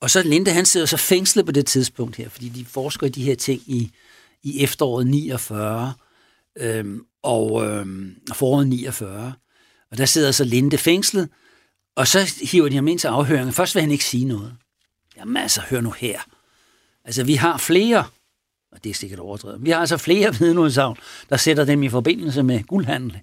[0.00, 3.10] og så Linde, han sidder så fængslet på det tidspunkt her, fordi de forsker i
[3.10, 3.90] de her ting i,
[4.42, 5.94] i efteråret 49
[6.56, 9.32] øhm, og øhm, foråret 49.
[9.90, 11.28] Og der sidder så Linde fængslet,
[11.96, 13.52] og så hiver de ham ind til afhøringen.
[13.52, 14.56] Først vil han ikke sige noget.
[15.16, 16.20] Jamen altså, hør nu her.
[17.04, 18.04] Altså, vi har flere,
[18.72, 20.96] og det er sikkert overdrevet, vi har altså flere vidneudsagn,
[21.30, 23.20] der sætter dem i forbindelse med guldhandel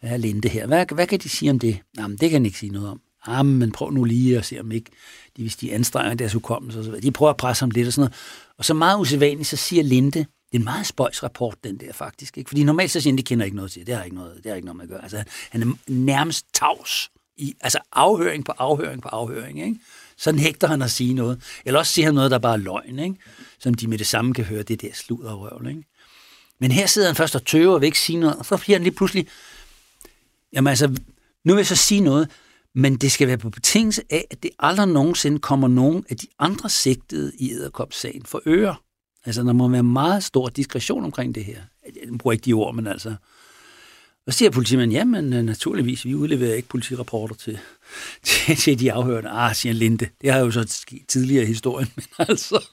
[0.00, 0.66] hvad er Linde her?
[0.66, 1.78] Hvad, hvad kan de sige om det?
[1.98, 3.00] Jamen, det kan de ikke sige noget om.
[3.28, 4.90] Jamen, men prøv nu lige at se, om ikke,
[5.36, 8.02] de, hvis de anstrenger deres hukommelse, så de prøver at presse ham lidt og sådan
[8.02, 8.14] noget.
[8.58, 11.92] Og så meget usædvanligt, så siger Linde, det er en meget spøjs rapport, den der
[11.92, 12.38] faktisk.
[12.38, 12.48] Ikke?
[12.48, 13.86] Fordi normalt så siger han, det kender ikke noget til.
[13.86, 15.02] Det har ikke noget, det har ikke noget med at gøre.
[15.02, 17.10] Altså, han er nærmest tavs.
[17.36, 19.60] I, altså afhøring på afhøring på afhøring.
[19.62, 19.76] Ikke?
[20.16, 21.42] Så nægter han at sige noget.
[21.64, 22.98] Eller også siger han noget, der bare er løgn.
[22.98, 23.16] Ikke?
[23.58, 25.68] Som de med det samme kan høre, det der sludder og røvl.
[25.68, 25.84] Ikke?
[26.60, 28.36] Men her sidder han først og tøver og vil ikke sige noget.
[28.36, 29.26] Og så bliver han lige pludselig
[30.52, 30.88] Jamen altså,
[31.44, 32.30] nu vil jeg så sige noget,
[32.74, 36.26] men det skal være på betingelse af, at det aldrig nogensinde kommer nogen af de
[36.38, 38.76] andre sigtede i æderkopssagen for øre.
[39.24, 41.60] Altså, der må være meget stor diskretion omkring det her.
[41.84, 43.14] Jeg bruger ikke de ord, men altså,
[44.28, 47.58] og så siger politimanden, ja, men øh, naturligvis, vi udleverer ikke politirapporter til,
[48.24, 49.30] til, til de afhørende.
[49.30, 52.64] Ah, siger Linde, det har jo så sket tidligere i historien, men altså,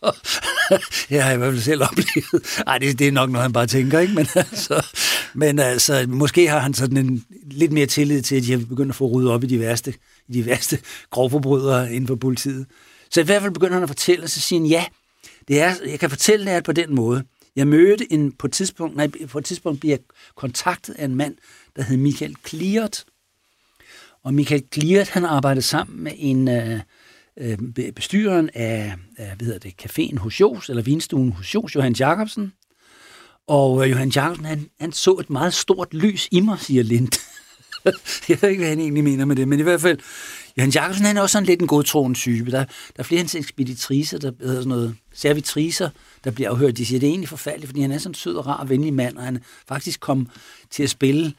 [1.09, 2.63] jeg har i hvert fald selv oplevet.
[2.67, 4.13] Ej, det, det er nok noget, han bare tænker, ikke?
[4.13, 4.85] Men altså,
[5.33, 8.89] men altså, måske har han sådan en lidt mere tillid til, at de har begyndt
[8.89, 9.93] at få ryddet op i de værste,
[10.27, 10.79] i de værste
[11.11, 12.65] grovforbrydere inden for politiet.
[13.11, 14.85] Så i hvert fald begynder han at fortælle, og så siger han, ja,
[15.47, 17.23] det er, jeg kan fortælle det på den måde.
[17.55, 20.03] Jeg mødte en, på et tidspunkt, nej, på et tidspunkt bliver jeg
[20.35, 21.35] kontaktet af en mand,
[21.75, 23.05] der hed Michael Kliert.
[24.23, 26.79] Og Michael Kliert, han arbejdede sammen med en øh,
[27.37, 27.57] øh,
[27.95, 32.53] bestyreren af, øh, hvad hedder det, caféen hos Jos, eller vinstuen hos Jos, Johan Jacobsen.
[33.47, 37.11] Og øh, Johan Jacobsen, han, han så et meget stort lys i mig, siger Lind.
[38.29, 39.99] jeg ved ikke, hvad han egentlig mener med det, men i hvert fald,
[40.57, 42.51] Johan Jacobsen, han er også sådan lidt en godtroende type.
[42.51, 42.65] Der, der
[42.95, 45.89] er flere hans ekspeditriser, der hedder sådan noget, servitriser,
[46.23, 46.77] der bliver afhørt.
[46.77, 48.69] De siger, det er egentlig forfærdeligt, fordi han er sådan en sød og rar og
[48.69, 50.29] venlig mand, og han faktisk kom
[50.71, 51.33] til at spille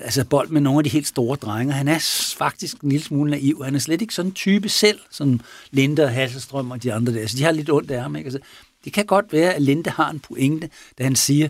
[0.00, 1.72] altså bold med nogle af de helt store drenge.
[1.72, 1.98] Han er
[2.38, 3.64] faktisk en lille smule naiv.
[3.64, 7.12] Han er slet ikke sådan en type selv, som Linde og Hasselstrøm og de andre
[7.12, 7.26] der.
[7.26, 8.16] Så de har lidt ondt af ham.
[8.16, 8.26] Ikke?
[8.26, 8.40] Altså,
[8.84, 11.48] det kan godt være, at Linde har en pointe, da han siger,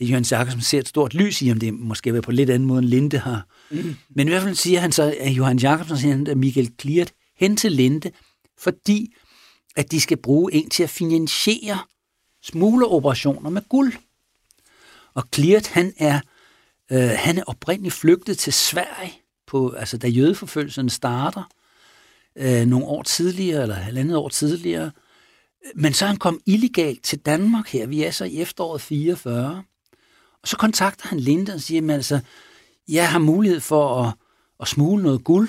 [0.00, 1.60] Jørgen Jakobsen ser et stort lys i ham.
[1.60, 3.46] Det måske være på lidt anden måde, end Linde har.
[3.70, 3.96] Mm.
[4.10, 7.56] Men i hvert fald siger han så, at Johan Jakobsen siger, at Michael Kliert hen
[7.56, 8.10] til Linde,
[8.58, 9.14] fordi
[9.76, 11.78] at de skal bruge en til at finansiere
[12.42, 13.92] smugleroperationer med guld.
[15.14, 16.20] Og Kliert, han er,
[16.92, 19.12] øh, han er oprindeligt flygtet til Sverige,
[19.46, 21.42] på, altså da jødeforfølgelsen starter,
[22.36, 24.90] øh, nogle år tidligere, eller halvandet år tidligere,
[25.74, 27.86] Men så er han kom illegalt til Danmark her.
[27.86, 29.64] Vi er så i efteråret 44.
[30.42, 32.20] Og så kontakter han Linda og siger, at altså,
[32.88, 34.12] jeg har mulighed for at,
[34.60, 35.48] at smule noget guld.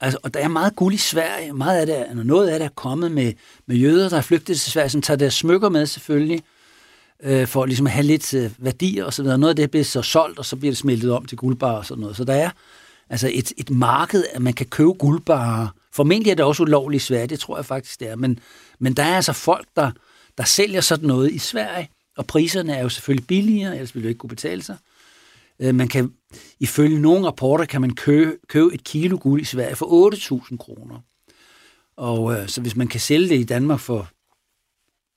[0.00, 1.52] Altså, og der er meget guld i Sverige.
[1.52, 3.32] Meget af det, noget af det er kommet med,
[3.66, 6.42] med jøder, der er flygtet til Sverige, som tager deres smykker med selvfølgelig,
[7.22, 9.38] øh, for ligesom at have lidt øh, værdier og så videre.
[9.38, 11.86] Noget af det bliver så solgt, og så bliver det smeltet om til guldbar og
[11.86, 12.16] sådan noget.
[12.16, 12.50] Så der er
[13.10, 15.68] altså et, et marked, at man kan købe guldbarer.
[15.92, 18.16] Formentlig er det også ulovligt i Sverige, det tror jeg faktisk, det er.
[18.16, 18.38] Men,
[18.78, 19.90] men der er altså folk, der,
[20.38, 24.08] der sælger sådan noget i Sverige, og priserne er jo selvfølgelig billigere, ellers ville det
[24.08, 24.76] ikke kunne betale sig.
[25.60, 26.12] Øh, man kan,
[26.60, 30.12] ifølge nogle rapporter kan man købe, købe et kilo guld i Sverige for
[30.50, 31.00] 8.000 kroner.
[31.96, 34.08] Og øh, så hvis man kan sælge det i Danmark for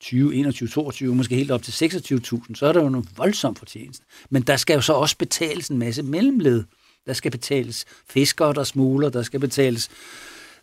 [0.02, 4.04] 20, 21, 22, måske helt op til 26.000, så er der jo en voldsom fortjeneste.
[4.30, 6.64] Men der skal jo så også betales en masse mellemled.
[7.06, 9.90] Der skal betales fiskere, der smuler, der skal betales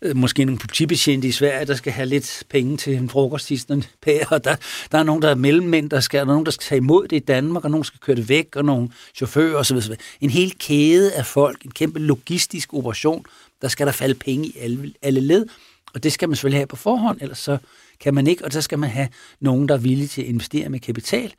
[0.03, 3.61] øh, måske nogle politibetjente i Sverige, der skal have lidt penge til en frokost i
[3.71, 4.57] en pære, og der,
[4.93, 7.09] der er nogen, der er mellemmænd, der skal, der er nogen, der skal tage imod
[7.09, 9.79] det i Danmark, og nogen skal køre det væk, og nogle chauffører osv.
[10.21, 13.25] En hel kæde af folk, en kæmpe logistisk operation,
[13.63, 15.47] der skal der falde penge i alle, alle led,
[15.95, 17.59] og det skal man selvfølgelig have på forhånd, ellers så
[18.01, 19.09] kan man ikke, og så skal man have
[19.41, 21.35] nogen, der er villige til at investere med kapital.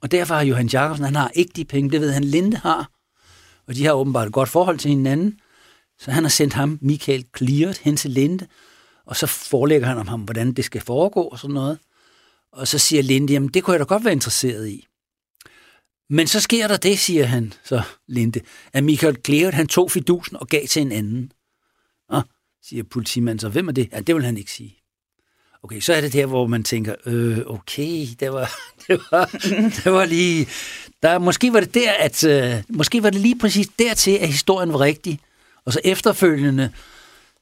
[0.00, 2.90] Og derfor har Johan Jacobsen, han har ikke de penge, det ved han, Linde har,
[3.66, 5.40] og de har åbenbart et godt forhold til hinanden,
[5.98, 8.46] så han har sendt ham, Michael Cleart, hen til Linde,
[9.06, 11.78] og så forelægger han om ham, hvordan det skal foregå og sådan noget.
[12.52, 14.86] Og så siger Linde, jamen det kunne jeg da godt være interesseret i.
[16.10, 18.40] Men så sker der det, siger han, så Linde,
[18.72, 21.32] at Michael Cleart, han tog fidusen og gav til en anden.
[22.08, 22.22] Og
[22.62, 23.88] siger politimanden så, hvem er det?
[23.92, 24.76] Ja, det vil han ikke sige.
[25.62, 28.50] Okay, så er det der, hvor man tænker, øh, okay, det var,
[28.88, 29.24] det var,
[29.84, 30.48] det var lige...
[31.02, 32.24] Der, måske var det der, at...
[32.24, 35.20] Øh, måske var det lige præcis dertil, at historien var rigtig.
[35.66, 36.72] Og så efterfølgende,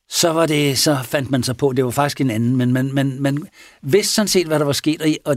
[0.09, 2.93] så, var det, så fandt man sig på, det var faktisk en anden, men man,
[2.93, 3.49] man, man
[3.83, 5.37] vidste sådan set, hvad der var sket, og, og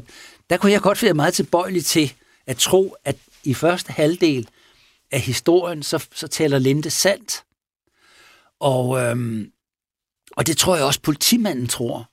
[0.49, 2.13] der kunne jeg godt være meget tilbøjelig til
[2.47, 4.47] at tro, at i første halvdel
[5.11, 7.43] af historien, så, så taler Linde sandt.
[8.59, 9.51] Og, øhm,
[10.31, 12.09] og det tror jeg også politimanden tror.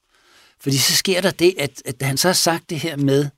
[0.60, 3.28] Fordi så sker der det, at, at han så har sagt det her med,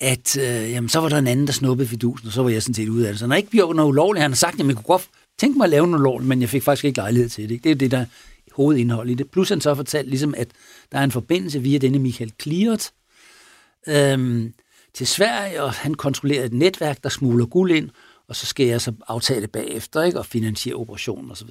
[0.00, 2.62] at øh, jamen, så var der en anden, der snuppede fidusen, og så var jeg
[2.62, 3.18] sådan set ude af det.
[3.18, 4.22] Så han har ikke gjort noget ulovligt.
[4.22, 5.08] Han har sagt, at man kunne godt
[5.40, 7.50] tænke mig at lave noget lovligt, men jeg fik faktisk ikke lejlighed til det.
[7.50, 7.62] Ikke?
[7.62, 8.04] Det er det, der er
[8.52, 9.30] hovedindhold i det.
[9.30, 10.48] Plus han så fortalt, ligesom, at
[10.92, 12.90] der er en forbindelse via denne Michael Kliert
[13.88, 14.52] øhm,
[14.94, 17.90] til Sverige, og han kontrollerer et netværk, der smugler guld ind,
[18.28, 20.18] og så skal jeg så aftale bagefter, ikke?
[20.18, 21.50] og finansiere operationen osv.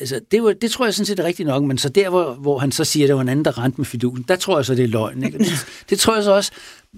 [0.00, 2.34] Altså, det, var, det tror jeg sådan set er rigtigt nok, men så der, hvor,
[2.34, 4.58] hvor han så siger, at det var en anden, der rent med fidusen, der tror
[4.58, 5.22] jeg så, det er løgn.
[5.22, 5.38] Ikke?
[5.44, 6.52] Det, det tror jeg så også,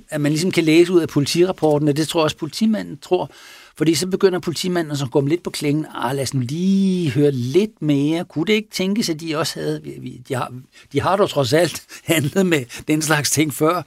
[0.08, 3.30] at man ligesom kan læse ud af politirapporten, og det tror jeg også, politimanden tror,
[3.76, 7.30] fordi så begynder politimanden at gå lidt på klingen, ah, lad os nu lige høre
[7.30, 8.24] lidt mere.
[8.24, 9.80] Kunne det ikke tænkes, at de også havde,
[10.28, 10.52] de har,
[10.92, 13.82] de har dog trods alt handlet med den slags ting før.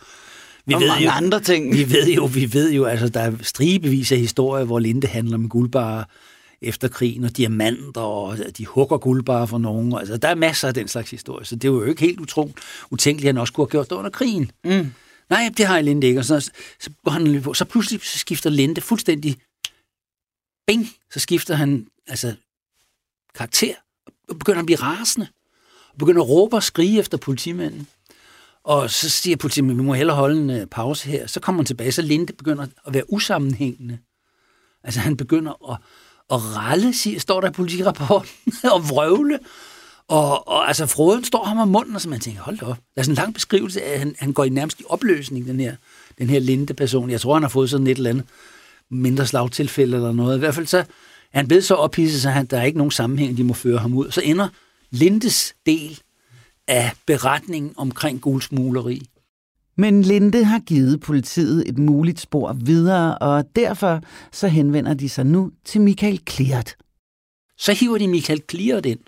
[0.65, 1.73] Vi og ved mange jo, andre ting.
[1.73, 5.37] Vi ved jo, vi ved jo, altså der er stribevis af historier, hvor Linde handler
[5.37, 6.03] med guldbarer
[6.61, 9.93] efter krigen, og diamanter, og de hugger guldbarer for nogen.
[9.93, 12.51] Altså, der er masser af den slags historie, så det var jo ikke helt utro,
[12.91, 14.51] utænkeligt, at han også kunne have gjort det under krigen.
[14.63, 14.91] Mm.
[15.29, 16.19] Nej, det har Linde ikke.
[16.19, 16.39] Og så,
[16.79, 19.37] så, går han så pludselig skifter Linde fuldstændig
[20.67, 22.35] bing, så skifter han altså
[23.35, 23.73] karakter,
[24.29, 25.27] og begynder at blive rasende,
[25.91, 27.87] og begynder at råbe og skrige efter politimanden.
[28.63, 31.27] Og så siger politimanden, vi må hellere holde en øh, pause her.
[31.27, 33.99] Så kommer han tilbage, så Linde begynder at være usammenhængende.
[34.83, 35.77] Altså han begynder at,
[36.31, 39.39] at ralle, siger, står der i politirapporten, og vrøvle.
[40.07, 42.77] Og, og altså Froden står ham om munden, og så man tænker, hold da op.
[42.95, 45.47] Der er sådan en lang beskrivelse af, at han, han går i nærmest i opløsning,
[45.47, 45.75] den her,
[46.17, 47.09] den her Linde-person.
[47.09, 48.25] Jeg tror, han har fået sådan et eller andet
[48.91, 50.35] mindre slagtilfælde eller noget.
[50.35, 50.83] I hvert fald så er
[51.31, 53.93] han blevet så ophidset, så han, der er ikke nogen sammenhæng, de må føre ham
[53.93, 54.11] ud.
[54.11, 54.47] Så ender
[54.89, 55.99] Lindes del
[56.67, 59.01] af beretningen omkring guldsmugleri.
[59.77, 65.25] Men Linde har givet politiet et muligt spor videre, og derfor så henvender de sig
[65.25, 66.75] nu til Michael Kliert.
[67.57, 68.99] Så hiver de Michael Kliert ind,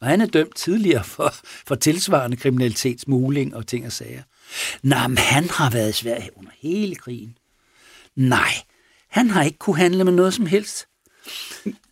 [0.00, 1.34] og han er dømt tidligere for,
[1.66, 4.22] for tilsvarende kriminalitet, smugling og ting og sager.
[4.82, 7.36] Nej, men han har været i Sverige under hele krigen.
[8.16, 8.52] Nej,
[9.18, 10.86] han har ikke kunne handle med noget som helst.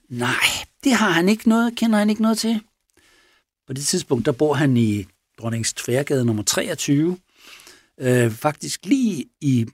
[0.09, 0.47] Nej,
[0.85, 2.61] det har han ikke noget, kender han ikke noget til.
[3.67, 5.07] På det tidspunkt, der bor han i
[5.39, 7.19] Dronnings Tværgade nummer 23.
[8.01, 9.67] Øh, faktisk lige i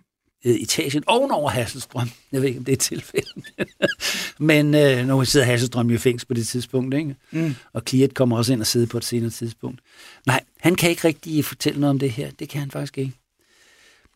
[0.44, 2.10] øh, etagen ovenover Hasselstrøm.
[2.32, 3.42] Jeg ved ikke, om det er et tilfælde.
[4.52, 7.16] Men øh, nu sidder Hasselstrøm jo i fængsel på det tidspunkt, ikke?
[7.30, 7.54] Mm.
[7.72, 9.80] og Kliet kommer også ind og sidder på et senere tidspunkt.
[10.26, 12.30] Nej, han kan ikke rigtig fortælle noget om det her.
[12.30, 13.12] Det kan han faktisk ikke.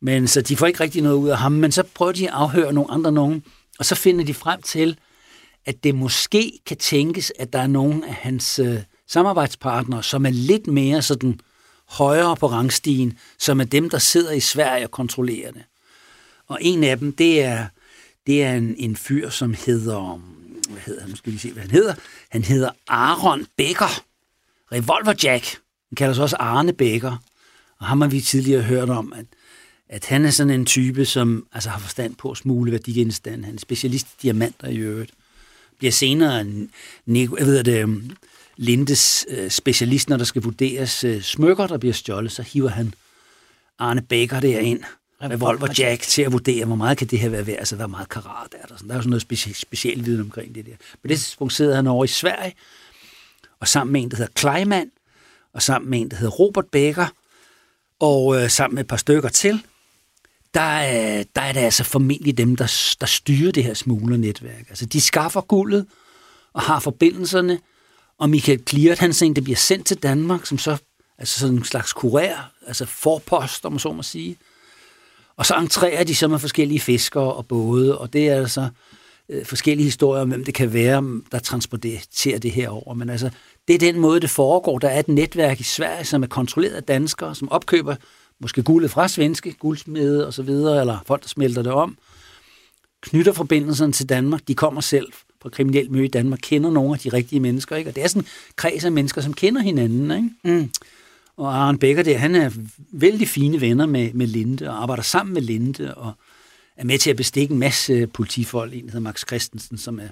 [0.01, 2.35] Men så de får ikke rigtig noget ud af ham, men så prøver de at
[2.35, 3.45] afhøre nogle andre nogen,
[3.79, 4.99] og så finder de frem til,
[5.67, 8.79] at det måske kan tænkes, at der er nogen af hans øh,
[9.09, 11.41] samarbejdspartnere, som er lidt mere sådan
[11.89, 15.63] højere på rangstigen, som er dem, der sidder i Sverige og kontrollerer det.
[16.47, 17.67] Og en af dem, det er,
[18.27, 20.21] det er en, en fyr, som hedder,
[20.71, 21.95] hvad hedder han, nu skal vi se, hvad han hedder.
[22.31, 24.03] Han hedder Aaron Becker,
[24.73, 25.45] Revolver Jack.
[25.91, 27.17] Han kalder sig også Arne Becker.
[27.79, 29.27] Og ham har vi tidligere hørt om, at,
[29.89, 33.45] at han er sådan en type, som altså, har forstand på at smule værdigenstande.
[33.45, 35.11] Han er specialist i diamanter i øvrigt.
[35.79, 36.71] Bliver senere en,
[37.07, 38.03] jeg ved det,
[38.57, 42.95] Lindes øh, specialist, når der skal vurderes øh, smykker, der bliver stjålet, så hiver han
[43.79, 44.81] Arne Baker derind,
[45.23, 48.09] Revolver Jack, til at vurdere, hvor meget kan det her være værd, altså hvor meget
[48.09, 48.77] karat er der.
[48.77, 48.89] Sådan.
[48.89, 50.73] Der er jo sådan noget speci- specielt viden omkring det der.
[51.03, 52.55] På det tidspunkt sidder han over i Sverige,
[53.61, 54.91] og sammen med en, der hedder Kleiman,
[55.53, 57.07] og sammen med en, der hedder Robert Baker,
[58.01, 59.63] og øh, sammen med et par stykker til,
[60.57, 64.69] der øh, der er det altså formentlig dem, der, der styrer det her smuglernetværk.
[64.69, 65.87] Altså, de skaffer guldet
[66.53, 67.59] og har forbindelserne,
[68.19, 70.77] og Michael Kliert, han siger, det bliver sendt til Danmark, som så
[71.19, 74.37] altså sådan en slags kurér, altså forpost, om man så må sige.
[75.37, 78.69] Og så entrerer de så med forskellige fiskere og både, og det er altså
[79.29, 82.95] øh, forskellige historier om, hvem det kan være, der transporterer det her over.
[82.95, 83.31] Men altså,
[83.69, 84.79] det er den måde, det foregår.
[84.79, 87.95] Der er et netværk i Sverige, som er kontrolleret af danskere, som opkøber
[88.41, 91.97] måske guldet fra svenske guldsmede og så videre, eller folk, der smelter det om,
[93.01, 94.41] knytter forbindelserne til Danmark.
[94.49, 95.13] De kommer selv
[95.43, 97.77] fra kriminelt miljø i Danmark, kender nogle af de rigtige mennesker.
[97.77, 97.91] Ikke?
[97.91, 100.11] Og det er sådan en kreds af mennesker, som kender hinanden.
[100.11, 100.59] Ikke?
[100.61, 100.71] Mm.
[101.37, 102.51] Og Arne Becker der, han er
[102.93, 106.13] vældig fine venner med, med Linde, og arbejder sammen med Linde, og
[106.77, 108.75] er med til at bestikke en masse politifolk.
[108.75, 110.09] En hedder Max Christensen, som er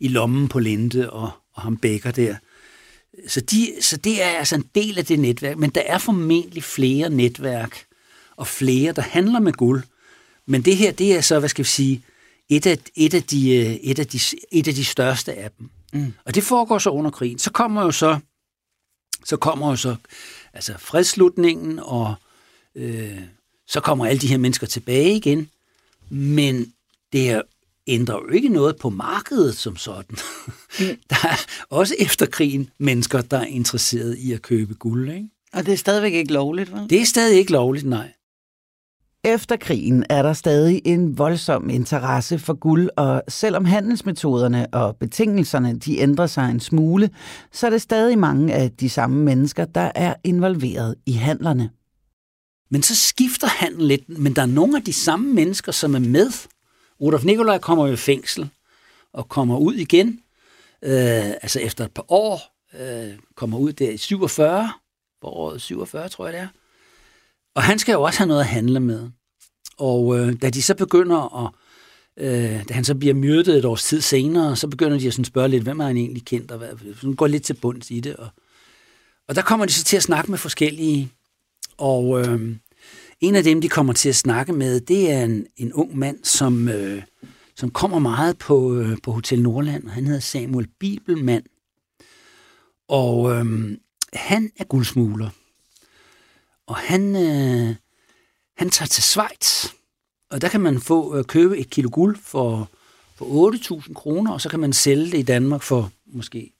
[0.00, 2.36] i lommen på Linde, og, og ham Becker der.
[3.28, 6.64] Så, de, så det er altså en del af det netværk, men der er formentlig
[6.64, 7.84] flere netværk,
[8.36, 9.82] og flere, der handler med guld.
[10.46, 12.04] Men det her, det er så, hvad skal vi sige,
[12.48, 14.20] et af, et af, de, øh, et af, de,
[14.52, 15.70] et af de største af dem.
[15.92, 16.12] Mm.
[16.24, 17.38] Og det foregår så under krigen.
[17.38, 18.18] Så kommer jo så,
[19.24, 19.96] så kommer jo så
[20.52, 22.14] altså fredslutningen, og
[22.74, 23.20] øh,
[23.66, 25.48] så kommer alle de her mennesker tilbage igen.
[26.10, 26.72] Men
[27.12, 27.42] det er
[27.86, 30.16] ændrer jo ikke noget på markedet som sådan.
[30.80, 30.86] Mm.
[31.10, 31.36] Der er
[31.70, 35.10] også efter krigen mennesker, der er interesseret i at købe guld.
[35.10, 35.28] Ikke?
[35.52, 36.86] Og det er stadigvæk ikke lovligt, hva'?
[36.86, 38.12] Det er stadig ikke lovligt, nej.
[39.24, 45.78] Efter krigen er der stadig en voldsom interesse for guld, og selvom handelsmetoderne og betingelserne
[45.78, 47.10] de ændrer sig en smule,
[47.52, 51.70] så er det stadig mange af de samme mennesker, der er involveret i handlerne.
[52.70, 55.98] Men så skifter handlen lidt, men der er nogle af de samme mennesker, som er
[55.98, 56.30] med.
[57.04, 58.50] Rudolf Nikolaj kommer jo i fængsel
[59.12, 60.20] og kommer ud igen,
[60.82, 62.40] øh, altså efter et par år,
[62.80, 64.72] øh, kommer ud der i 47,
[65.20, 66.48] på året 47, tror jeg det er.
[67.54, 69.10] Og han skal jo også have noget at handle med.
[69.78, 71.52] Og øh, da de så begynder at,
[72.16, 75.24] øh, da han så bliver myrdet et års tid senere, så begynder de at sådan
[75.24, 78.00] spørge lidt, hvem er han egentlig kendt, og hvad, sådan går lidt til bunds i
[78.00, 78.16] det.
[78.16, 78.28] Og,
[79.28, 81.10] og der kommer de så til at snakke med forskellige,
[81.78, 82.56] og øh,
[83.24, 86.24] en af dem, de kommer til at snakke med, det er en, en ung mand,
[86.24, 87.02] som, øh,
[87.54, 91.44] som kommer meget på, øh, på Hotel Nordland, han hedder Samuel Bibelmand.
[92.88, 93.76] Og øh,
[94.12, 95.30] han er guldsmugler.
[96.66, 97.74] Og han, øh,
[98.56, 99.66] han tager til Schweiz,
[100.30, 102.70] og der kan man få øh, købe et kilo guld for,
[103.14, 103.52] for
[103.82, 106.52] 8.000 kroner, og så kan man sælge det i Danmark for måske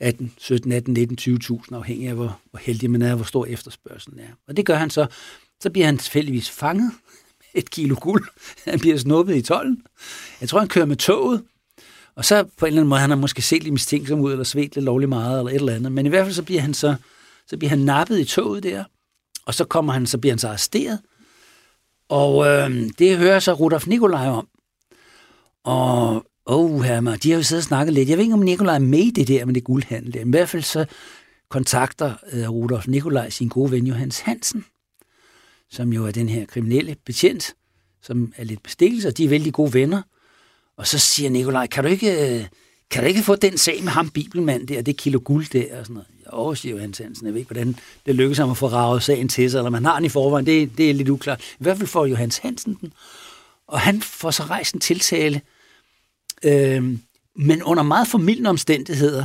[0.00, 4.18] 18, 17, 18, 19, 20.000, afhængig af, hvor, hvor heldig man er, hvor stor efterspørgselen
[4.18, 4.28] er.
[4.48, 5.06] Og det gør han så.
[5.60, 6.92] Så bliver han tilfældigvis fanget
[7.38, 8.24] med et kilo guld.
[8.70, 9.82] Han bliver snuppet i tolden.
[10.40, 11.42] Jeg tror, han kører med toget.
[12.14, 14.44] Og så på en eller anden måde, han har måske set lidt mistænksom ud, eller
[14.44, 15.92] svedt lidt lovligt meget, eller et eller andet.
[15.92, 16.96] Men i hvert fald så bliver han så
[17.50, 18.84] så bliver han nappet i toget der,
[19.46, 21.00] og så kommer han, så bliver han så arresteret.
[22.08, 24.48] Og øh, det hører så Rudolf Nikolaj om.
[25.64, 26.86] Og Åh, oh,
[27.22, 28.08] de har jo siddet og snakket lidt.
[28.08, 30.16] Jeg ved ikke, om Nikolaj er med i det der med det guldhandel.
[30.16, 30.86] I hvert fald så
[31.48, 34.64] kontakter øh, Rudolf Nikolaj sin gode ven Johannes Hansen,
[35.70, 37.54] som jo er den her kriminelle betjent,
[38.02, 40.02] som er lidt bestikkelse, og de er vældig gode venner.
[40.76, 42.44] Og så siger Nikolaj, kan du ikke, øh,
[42.90, 45.86] kan du ikke få den sag med ham, bibelmand der, det kilo guld der, og
[45.86, 46.06] sådan noget.
[46.32, 47.26] Jo, siger Johannes Hansen.
[47.26, 47.76] Jeg ved ikke, hvordan
[48.06, 50.46] det lykkes ham at få ravet sagen til sig, eller man har den i forvejen,
[50.46, 51.40] det, det er lidt uklart.
[51.40, 52.92] I hvert fald får Johannes Hansen den,
[53.66, 55.40] og han får så rejst en tiltale,
[56.44, 56.98] øh,
[57.36, 59.24] men under meget formidlende omstændigheder,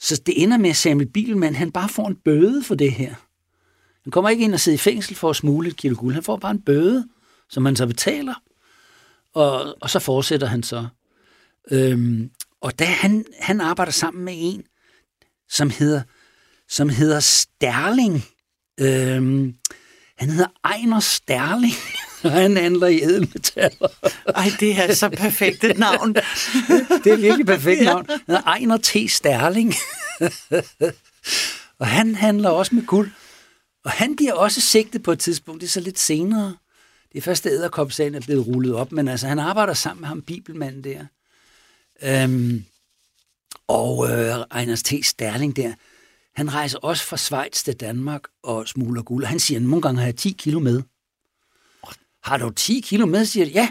[0.00, 3.14] så det ender med, at Samuel Bilman, han bare får en bøde for det her.
[4.04, 6.14] Han kommer ikke ind og sidder i fængsel for at smule et kilo guld.
[6.14, 7.08] Han får bare en bøde,
[7.50, 8.34] som han så betaler,
[9.34, 10.86] og, og så fortsætter han så.
[11.70, 12.30] Øhm,
[12.60, 14.62] og da han, han arbejder sammen med en,
[15.48, 16.02] som hedder
[16.68, 18.24] som hedder Sterling.
[18.80, 19.54] Øhm,
[20.16, 21.72] han hedder Ejner Sterling,
[22.24, 23.88] og han handler i edelmetaller.
[24.26, 26.14] Ej, det er så perfekt et navn.
[27.04, 28.06] det er virkelig perfekt navn.
[28.26, 28.96] Han Ejner T.
[29.08, 29.74] Sterling.
[31.78, 33.10] Og han handler også med guld.
[33.84, 36.56] Og han bliver også sigtet på et tidspunkt, det er så lidt senere.
[37.12, 40.08] Det er først, da æderkopsagen er blevet rullet op, men altså, han arbejder sammen med
[40.08, 41.06] ham, bibelmanden der.
[42.02, 42.64] Øhm,
[43.68, 44.92] og øh, Ejners T.
[45.02, 45.72] Sterling der,
[46.36, 49.24] han rejser også fra Schweiz til Danmark og smuler guld.
[49.24, 50.82] Han siger, at nogle gange har jeg 10 kilo med.
[52.24, 53.68] Har du 10 kilo med, siger de, ja.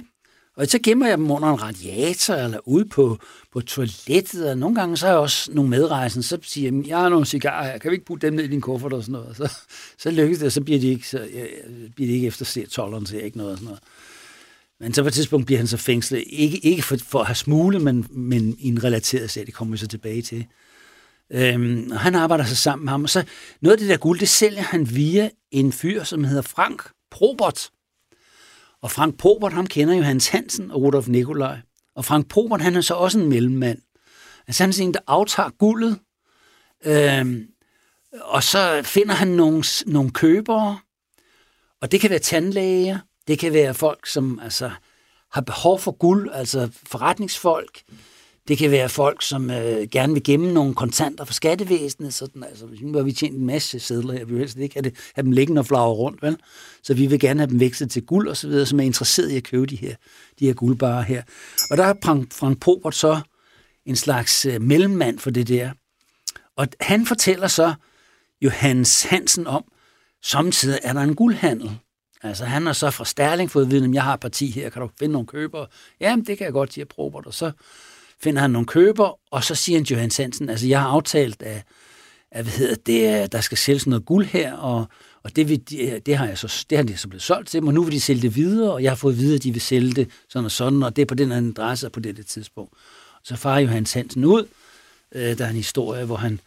[0.56, 3.18] Og så gemmer jeg dem under en radiator eller ude på,
[3.54, 4.50] på toilettet.
[4.50, 7.26] Og nogle gange så er jeg også nogle medrejsende, så siger jeg, jeg har nogle
[7.26, 9.38] cigarer her, kan vi ikke putte dem ned i din kuffert og sådan noget.
[9.38, 9.52] Så,
[9.98, 11.46] så lykkes det, og så bliver de ikke, så, ja,
[11.96, 13.82] bliver de ikke efter tolleren, så jeg ikke noget og sådan noget.
[14.80, 17.36] Men så på et tidspunkt bliver han så fængslet, ikke, ikke for, for at have
[17.36, 20.46] smule, men, men i en relateret sag, det kommer vi så tilbage til.
[21.32, 23.24] Øhm, og han arbejder så sammen med ham, og så
[23.62, 27.70] noget af det der guld, det sælger han via en fyr, som hedder Frank Probert.
[28.84, 31.58] Og Frank Probert, ham kender jo Hans Hansen og Rudolf Nikolaj.
[31.96, 33.80] Og Frank Probert, han er så også en mellemmand.
[34.48, 36.00] Altså han er en, der aftager guldet,
[36.86, 37.48] øhm,
[38.22, 40.80] og så finder han nogle, nogle købere,
[41.82, 44.72] og det kan være tandlæger, det kan være folk, som altså,
[45.32, 47.82] har behov for guld, altså forretningsfolk.
[48.48, 52.14] Det kan være folk, som øh, gerne vil gemme nogle kontanter for skattevæsenet.
[52.14, 54.26] Sådan, altså, nu har vi tjent en masse sædler her.
[54.26, 56.22] Vi vil helst ikke have, det, have dem liggende og flagre rundt.
[56.22, 56.38] Vel?
[56.84, 59.32] Så vi vil gerne have dem vækstet til guld og så videre, som er interesseret
[59.32, 59.96] i at købe de her,
[60.40, 61.24] de her guldbarer her.
[61.70, 63.22] Og der er Frank, Frank Pobert så
[63.86, 65.72] en slags øh, mellemmand for det der.
[66.58, 67.74] Og han fortæller så
[68.42, 69.64] Johannes Hansen om,
[70.24, 71.72] samtidig er der en guldhandel.
[72.24, 74.90] Altså han har så fra Sterling fået viden, at jeg har parti her, kan du
[75.00, 75.68] finde nogle købere?
[76.00, 77.26] Jamen det kan jeg godt, siger Probert.
[77.26, 77.52] Og så
[78.24, 81.44] finder han nogle køber, og så siger han til Johan Hansen, altså jeg har aftalt,
[81.44, 81.64] at,
[82.32, 84.86] at hvad hedder det, der skal sælges noget guld her, og,
[85.24, 85.70] og det, vil,
[86.06, 88.02] det, har jeg så, det har de så blevet solgt til men nu vil de
[88.02, 90.52] sælge det videre, og jeg har fået videre, at de vil sælge det sådan og
[90.52, 92.74] sådan, og det er på den anden adresse på dette tidspunkt.
[93.24, 94.48] Så farer Johan Hansen ud,
[95.12, 96.40] øh, der er en historie, hvor han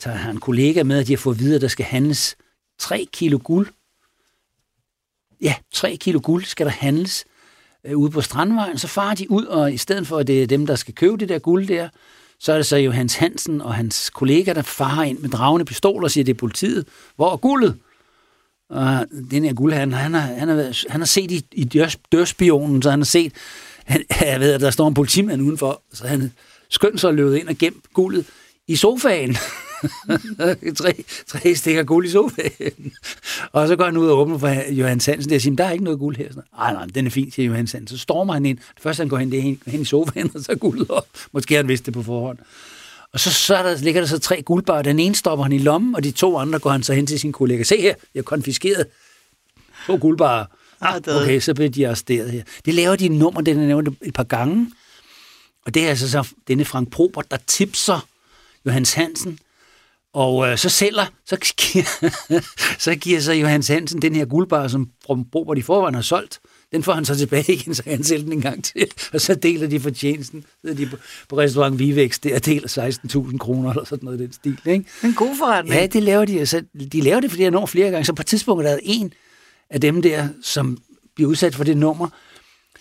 [0.00, 2.36] tager han en kollega med, at de har fået videre, at der skal handles
[2.78, 3.68] 3 kilo guld.
[5.40, 7.24] Ja, 3 kilo guld skal der handles
[7.84, 10.46] øh, ude på Strandvejen, så farer de ud, og i stedet for, at det er
[10.46, 11.88] dem, der skal købe det der guld der,
[12.40, 15.64] så er det så jo Hans Hansen og hans kollega, der farer ind med dragende
[15.64, 16.86] pistoler og siger, det er politiet.
[17.16, 17.76] Hvor er guldet?
[18.70, 21.64] Og den her guld, han, han, har, han, har, han har set i, i
[22.12, 23.32] dørspionen, så han har set,
[23.84, 26.32] han, jeg ved, at der står en politimand udenfor, så han
[26.68, 28.26] skyndte sig at løbe ind og gemt guldet
[28.68, 29.36] i sofaen.
[30.76, 32.92] tre, tre stikker guld i sofaen.
[33.52, 35.84] og så går han ud og åbner for Johan Hansen og siger, der er ikke
[35.84, 36.28] noget guld her.
[36.58, 37.86] Nej, nej, den er fint, siger Johan Hansen.
[37.86, 38.58] Så stormer han ind.
[38.80, 41.06] Først han går hen, det hen, hen i sofaen, og så guldet op.
[41.32, 42.38] Måske han vidste det på forhånd.
[43.12, 44.82] Og så, så der, ligger der så tre guldbarer.
[44.82, 47.20] Den ene stopper han i lommen, og de to andre går han så hen til
[47.20, 47.62] sin kollega.
[47.62, 48.86] Se her, jeg har konfiskeret
[49.86, 50.46] to guldbarer.
[50.80, 52.42] Ah, okay, så bliver de arresteret her.
[52.64, 54.72] Det laver de nummer, den er nævnt et par gange.
[55.66, 58.06] Og det er altså så denne Frank Probert, der tipser
[58.68, 59.38] Johannes Hansen,
[60.12, 62.10] og øh, så sælger, så giver,
[62.86, 66.40] så giver så Johannes Hansen den her guldbar, som Robert i forvejen har solgt.
[66.72, 68.86] Den får han så tilbage igen, så han sælger den en gang til.
[69.12, 70.44] Og så deler de fortjenesten.
[70.64, 70.96] Så de på,
[71.28, 72.90] på restaurant Vivex der deler
[73.28, 74.58] 16.000 kroner eller sådan noget i den stil.
[74.66, 74.84] Ikke?
[75.04, 75.74] En god forretning.
[75.74, 76.38] Ja, det laver de.
[76.38, 76.62] Altså,
[76.92, 78.04] de laver det, fordi jeg når flere gange.
[78.04, 79.12] Så på et tidspunkt er der en
[79.70, 80.78] af dem der, som
[81.14, 82.08] bliver udsat for det nummer,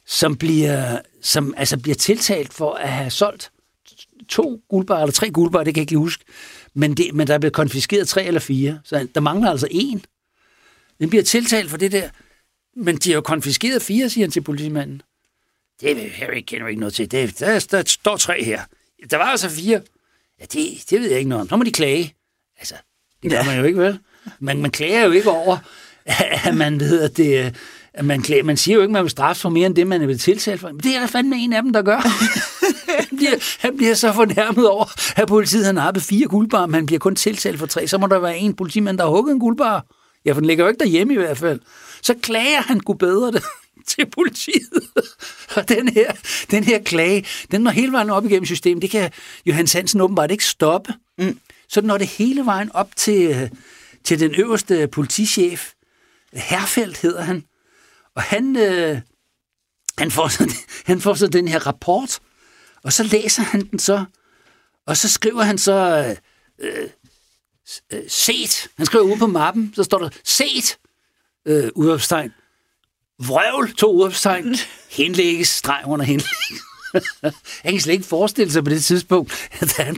[0.05, 3.51] som bliver, som, altså bliver tiltalt for at have solgt
[4.29, 6.23] to guldbar, eller tre guldbar, det kan jeg ikke lige huske,
[6.73, 10.05] men, det, men der er blevet konfiskeret tre eller fire, så der mangler altså en.
[10.99, 12.09] Den bliver tiltalt for det der,
[12.75, 15.01] men de har jo konfiskeret fire, siger han til politimanden.
[15.81, 17.11] Det Harry kender ikke noget til.
[17.11, 18.61] Det, der, der står tre her.
[19.11, 19.81] Der var altså fire.
[20.39, 21.49] Ja, det, det ved jeg ikke noget om.
[21.49, 22.15] Så må de klage.
[22.57, 22.75] Altså,
[23.23, 23.45] det gør ja.
[23.45, 23.99] man jo ikke, vel?
[24.39, 25.57] Men man klager jo ikke over,
[26.45, 27.55] at man, ved, at det,
[28.01, 30.05] man, man siger jo ikke, at man vil straffe for mere end det, man er
[30.05, 30.67] blevet tiltalt for.
[30.67, 31.97] Men det er der fandme en af dem, der gør.
[33.09, 34.85] han, bliver, han bliver så fornærmet over,
[35.21, 37.87] at politiet har nappet fire guldbar, men han bliver kun tiltalt for tre.
[37.87, 39.85] Så må der være en politimand, der har hugget en guldbar.
[40.25, 41.59] Ja, for den ligger jo ikke derhjemme i hvert fald.
[42.01, 43.43] Så klager han kunne bedre det
[43.87, 44.83] til politiet.
[45.55, 46.11] Og den her,
[46.51, 48.81] den her klage, den når hele vejen op igennem systemet.
[48.81, 49.11] Det kan
[49.45, 50.93] Johan Hansen åbenbart ikke stoppe.
[51.17, 51.39] Mm.
[51.69, 53.49] Så når det hele vejen op til,
[54.03, 55.71] til den øverste politichef.
[56.33, 57.43] Herfeldt hedder han.
[58.17, 59.01] Og han, øh,
[59.97, 60.53] han, får så,
[60.85, 62.19] han får så den her rapport,
[62.83, 64.05] og så læser han den så,
[64.85, 66.07] og så skriver han så,
[66.59, 66.89] øh,
[67.93, 70.77] øh, set, han skriver ude på mappen, så står der, set,
[71.45, 72.33] øh, udopstegn,
[73.19, 74.55] vrøvl, to udopstegn,
[74.99, 76.66] henlægges, streg under henlægges.
[77.63, 79.97] Han kan slet ikke forestille sig på det tidspunkt, at der er en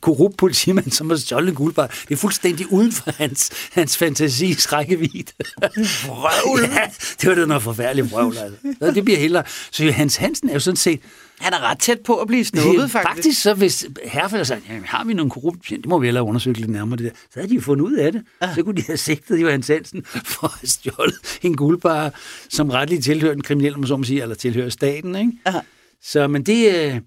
[0.00, 1.86] korrupt politimand, som har stjålet en guldbar.
[1.86, 5.32] Det er fuldstændig uden for hans, hans fantasis rækkevidde.
[6.06, 6.60] Vrøvl!
[6.60, 8.36] ja, det var det noget forfærdeligt vrøvl.
[8.38, 8.90] Altså.
[8.94, 9.42] Det bliver heller...
[9.70, 11.00] Så Johannes Hansen er jo sådan set
[11.40, 13.14] han er ret tæt på at blive snuppet, faktisk.
[13.14, 16.56] Faktisk så, hvis herfald sagde, jamen, har vi nogle korrupte det må vi hellere undersøge
[16.56, 17.10] lidt nærmere det der.
[17.30, 18.22] Så havde de jo fundet ud af det.
[18.42, 18.54] Ja.
[18.54, 22.12] Så kunne de have sigtet Johan Hansen for at have stjålet en guldbar,
[22.48, 25.16] som retligt tilhører den kriminelle, som sige, eller tilhører staten.
[25.16, 25.32] Ikke?
[25.46, 25.60] Ja.
[26.02, 27.00] Så, men det, øh,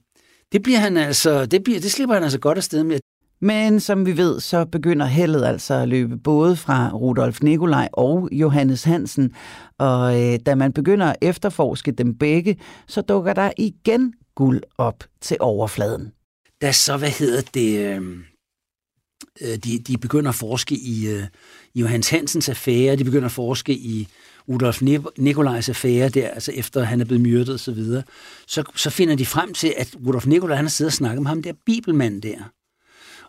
[0.51, 2.99] det bliver han altså, det, bliver, det slipper han altså godt afsted med.
[3.41, 8.29] Men som vi ved, så begynder heldet altså at løbe både fra Rudolf Nikolaj og
[8.31, 9.35] Johannes Hansen.
[9.77, 15.03] Og øh, da man begynder at efterforske dem begge, så dukker der igen guld op
[15.21, 16.11] til overfladen.
[16.61, 18.23] Da så, hvad hedder det, øhm,
[19.41, 21.23] øh, de, de begynder at forske i, øh,
[21.73, 24.07] i Johannes Hansens affære, de begynder at forske i
[24.51, 24.81] Rudolf
[25.17, 28.03] Nikolajs affære, der, altså efter han er blevet myrdet osv., så, videre,
[28.47, 31.29] så, så finder de frem til, at Rudolf Nikolaj han har siddet og snakket med
[31.29, 32.37] ham der bibelmand der.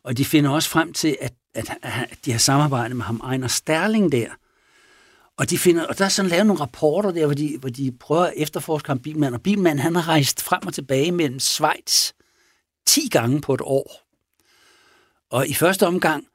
[0.04, 3.48] Og de finder også frem til, at, at, at de har samarbejdet med ham Ejner
[3.48, 4.26] Sterling der,
[5.38, 7.92] og, de finder, og der er sådan lavet nogle rapporter der, hvor de, hvor de
[8.00, 9.34] prøver at efterforske ham bilmand.
[9.34, 12.12] Og bilmand, han har rejst frem og tilbage mellem Schweiz
[12.86, 14.02] 10 gange på et år.
[15.30, 16.26] Og i første omgang,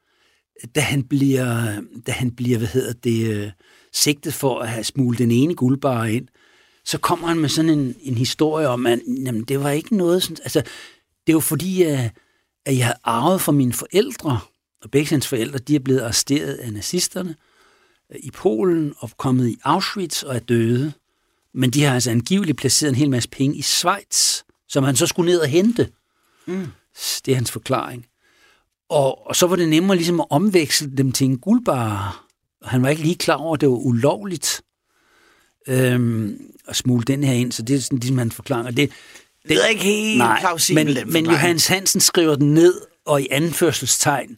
[0.75, 3.51] da han bliver, da han bliver hvad hedder det, øh,
[3.97, 6.27] sigtet for at have smuglet den ene guldbar ind,
[6.85, 10.23] så kommer han med sådan en, en historie om, at jamen, det var ikke noget
[10.23, 10.63] sådan, altså,
[11.27, 12.11] det var fordi, at,
[12.65, 14.39] at jeg havde arvet fra mine forældre,
[14.83, 17.35] og begge hans forældre, de er blevet arresteret af nazisterne,
[18.15, 20.93] i Polen og kommet i Auschwitz og er døde.
[21.53, 25.07] Men de har altså angiveligt placeret en hel masse penge i Schweiz, som han så
[25.07, 25.89] skulle ned og hente.
[26.45, 26.67] Mm.
[27.25, 28.05] Det er hans forklaring.
[28.89, 32.26] Og, og så var det nemmere ligesom at omveksle dem til en guldbar.
[32.63, 34.61] Han var ikke lige klar over, at det var ulovligt
[35.67, 38.77] øhm, at smule den her ind, så det er sådan ligesom hans forklaring.
[38.77, 42.81] det, det, det er ikke helt nej, plausibel, men, men Johannes Hansen skriver den ned,
[43.05, 44.37] og i anførselstegn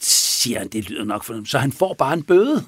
[0.00, 1.46] siger han, det lyder nok for dem.
[1.46, 2.64] Så han får bare en bøde.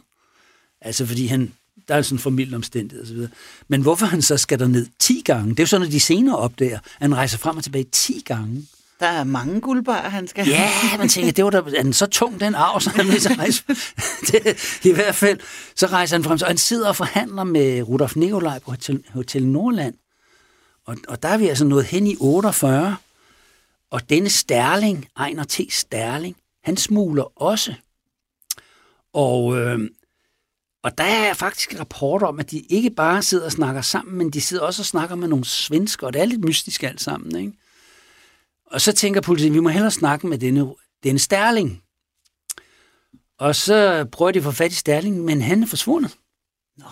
[0.81, 1.53] Altså fordi han,
[1.89, 3.35] der er sådan en familie omstændighed osv.
[3.69, 5.51] Men hvorfor han så skal der ned 10 gange?
[5.51, 8.23] Det er jo sådan, at de senere opdager, at han rejser frem og tilbage 10
[8.27, 8.67] gange.
[9.01, 12.07] Der er mange guldbarer, han skal Ja, man tænker, det var da, er den så
[12.07, 13.65] tung, den arv, så han vil rejse.
[14.29, 15.41] det, I hvert fald,
[15.77, 19.47] så rejser han frem, så han sidder og forhandler med Rudolf Nikolaj på Hotel, Hotel
[19.47, 19.95] Nordland.
[20.87, 22.97] Og, og der er vi altså nået hen i 48.
[23.91, 25.61] Og denne Sterling, Ejner T.
[25.71, 27.75] Sterling, han smugler også.
[29.13, 29.91] Og, øh,
[30.83, 34.31] og der er faktisk rapporter om, at de ikke bare sidder og snakker sammen, men
[34.31, 37.37] de sidder også og snakker med nogle svensker, og det er lidt mystisk alt sammen.
[37.37, 37.53] Ikke?
[38.71, 41.83] Og så tænker politiet, vi må hellere snakke med denne, denne Sterling.
[43.39, 46.16] Og så prøver de at få fat i Sterling, men han er forsvundet.
[46.77, 46.85] Nå.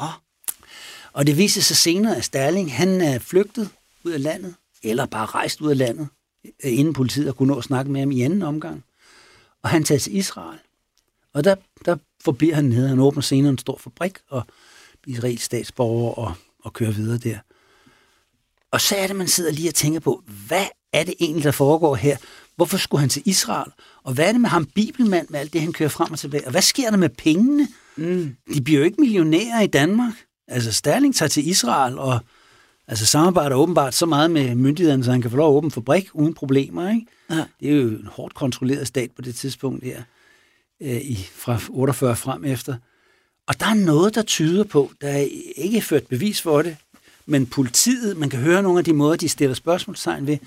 [1.13, 3.71] Og det viser sig senere, at Sterling han er flygtet
[4.05, 6.09] ud af landet, eller bare rejst ud af landet,
[6.45, 8.85] øh, inden politiet kunne nå at snakke med ham i anden omgang
[9.63, 10.59] og han tager til Israel.
[11.33, 11.55] Og der,
[11.85, 12.89] der forbliver han nede.
[12.89, 14.43] Han åbner senere en stor fabrik og
[15.03, 17.39] bliver israelsk statsborger og, og kører videre der.
[18.71, 21.51] Og så er det, man sidder lige og tænker på, hvad er det egentlig, der
[21.51, 22.17] foregår her?
[22.57, 23.73] Hvorfor skulle han til Israel?
[24.03, 26.45] Og hvad er det med ham, bibelmand, med alt det, han kører frem og tilbage?
[26.45, 27.69] Og hvad sker der med pengene?
[27.97, 28.37] Mm.
[28.55, 30.13] De bliver jo ikke millionærer i Danmark.
[30.49, 32.21] Altså, Sterling tager til Israel og
[32.89, 36.09] altså, samarbejder åbenbart så meget med myndighederne, så han kan få lov at åbne fabrik
[36.13, 36.91] uden problemer.
[36.91, 37.07] Ikke?
[37.31, 37.45] Ja.
[37.61, 40.03] Det er jo en hårdt kontrolleret stat på det tidspunkt her,
[40.81, 42.77] øh, i, fra 48 frem efter.
[43.47, 45.27] Og der er noget, der tyder på, der er
[45.57, 46.77] ikke ført bevis for det,
[47.27, 50.39] men politiet, man kan høre nogle af de måder, de stiller spørgsmålstegn ved.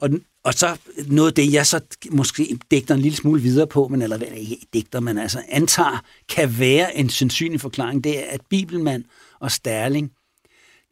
[0.00, 0.10] Og,
[0.44, 0.76] og så
[1.06, 1.80] noget af det, jeg så
[2.10, 6.58] måske digter en lille smule videre på, men eller ikke digter, men altså antager, kan
[6.58, 9.04] være en sandsynlig forklaring, det er, at Bibelmand
[9.40, 10.12] og Sterling,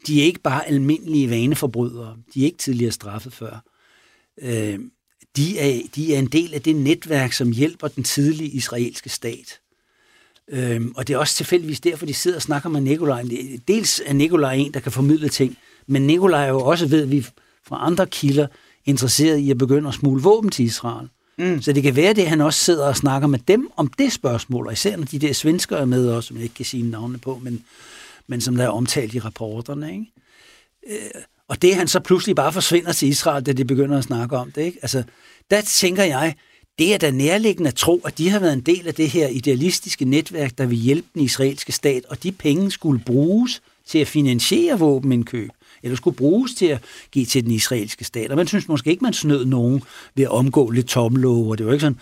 [0.07, 2.17] de er ikke bare almindelige vaneforbrydere.
[2.35, 3.63] De er ikke tidligere straffet før
[4.43, 4.79] øh,
[5.37, 9.61] de, er, de er en del af det netværk, som hjælper den tidlige israelske stat.
[10.49, 13.25] Øh, og det er også tilfældigvis derfor, de sidder og snakker med Nikolaj.
[13.69, 17.27] Dels er Nikolaj en, der kan formidle ting, men Nikolaj er jo også, ved vi
[17.65, 18.47] fra andre kilder,
[18.89, 21.09] interesseret i at begynde at smule våben til Israel.
[21.39, 21.63] Mm.
[21.63, 24.13] Så det kan være det, at han også sidder og snakker med dem om det
[24.13, 26.91] spørgsmål, og især når de der svenskere er med også, som jeg ikke kan sige
[26.91, 27.65] navnene på, men,
[28.27, 29.93] men som der er omtalt i rapporterne.
[29.93, 30.07] Ikke?
[30.91, 34.37] Øh, og det, han så pludselig bare forsvinder til Israel, da de begynder at snakke
[34.37, 34.79] om det, ikke?
[34.83, 35.03] Altså,
[35.51, 36.35] der tænker jeg,
[36.79, 39.29] det er da nærliggende at tro, at de har været en del af det her
[39.29, 44.09] idealistiske netværk, der vil hjælpe den israelske stat, og de penge skulle bruges til at
[44.09, 45.51] finansiere våbenindkøb,
[45.83, 48.31] eller skulle bruges til at give til den israelske stat.
[48.31, 49.83] Og man synes måske ikke, man snød nogen
[50.15, 51.99] ved at omgå lidt tomlov, og det var ikke sådan,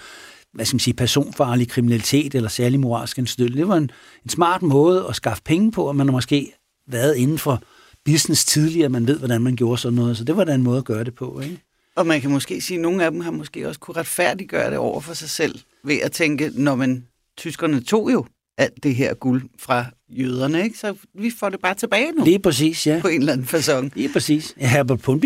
[0.53, 3.49] hvad skal man sige, personfarlig kriminalitet eller særlig moralsk anstød.
[3.49, 3.91] Det var en,
[4.25, 6.53] en smart måde at skaffe penge på, og man har måske
[6.89, 7.63] været inden for
[8.05, 10.17] business tidligere, man ved, hvordan man gjorde sådan noget.
[10.17, 11.63] Så det var da en måde at gøre det på, ikke?
[11.97, 14.79] Og man kan måske sige, at nogle af dem har måske også kunne retfærdiggøre det
[14.79, 17.07] over for sig selv, ved at tænke, når man
[17.37, 18.27] tyskerne tog jo
[18.59, 20.79] alt det her guld fra jøderne, ikke?
[20.79, 22.25] så vi får det bare tilbage nu.
[22.25, 22.99] Lige præcis, ja.
[23.03, 23.91] På en eller anden façon.
[23.95, 24.55] Lige præcis.
[24.57, 25.23] Herbert Pund